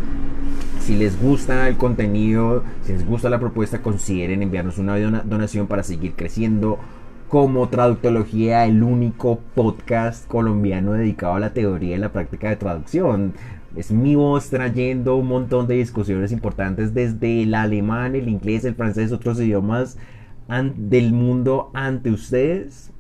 si 0.80 0.96
les 0.96 1.22
gusta 1.22 1.68
el 1.68 1.76
contenido, 1.76 2.64
si 2.84 2.94
les 2.94 3.06
gusta 3.06 3.30
la 3.30 3.40
propuesta, 3.40 3.82
consideren 3.82 4.42
enviarnos 4.42 4.78
una 4.78 4.98
donación 4.98 5.68
para 5.68 5.84
seguir 5.84 6.14
creciendo 6.14 6.80
como 7.28 7.70
Traductología, 7.70 8.66
el 8.66 8.84
único 8.84 9.40
podcast 9.54 10.28
colombiano 10.28 10.94
dedicado 10.94 11.36
a 11.36 11.40
la 11.40 11.54
teoría 11.54 11.96
y 11.96 12.00
la 12.00 12.12
práctica 12.12 12.50
de 12.50 12.56
traducción. 12.56 13.34
Es 13.76 13.92
mi 13.92 14.16
voz 14.16 14.50
trayendo 14.50 15.16
un 15.16 15.28
montón 15.28 15.68
de 15.68 15.76
discusiones 15.76 16.32
importantes 16.32 16.94
desde 16.94 17.44
el 17.44 17.54
alemán, 17.54 18.16
el 18.16 18.28
inglés, 18.28 18.66
el 18.66 18.76
francés, 18.76 19.12
otros 19.12 19.40
idiomas 19.40 19.98
del 20.76 21.14
mundo 21.14 21.72
ante 21.74 22.12
ustedes 22.12 22.92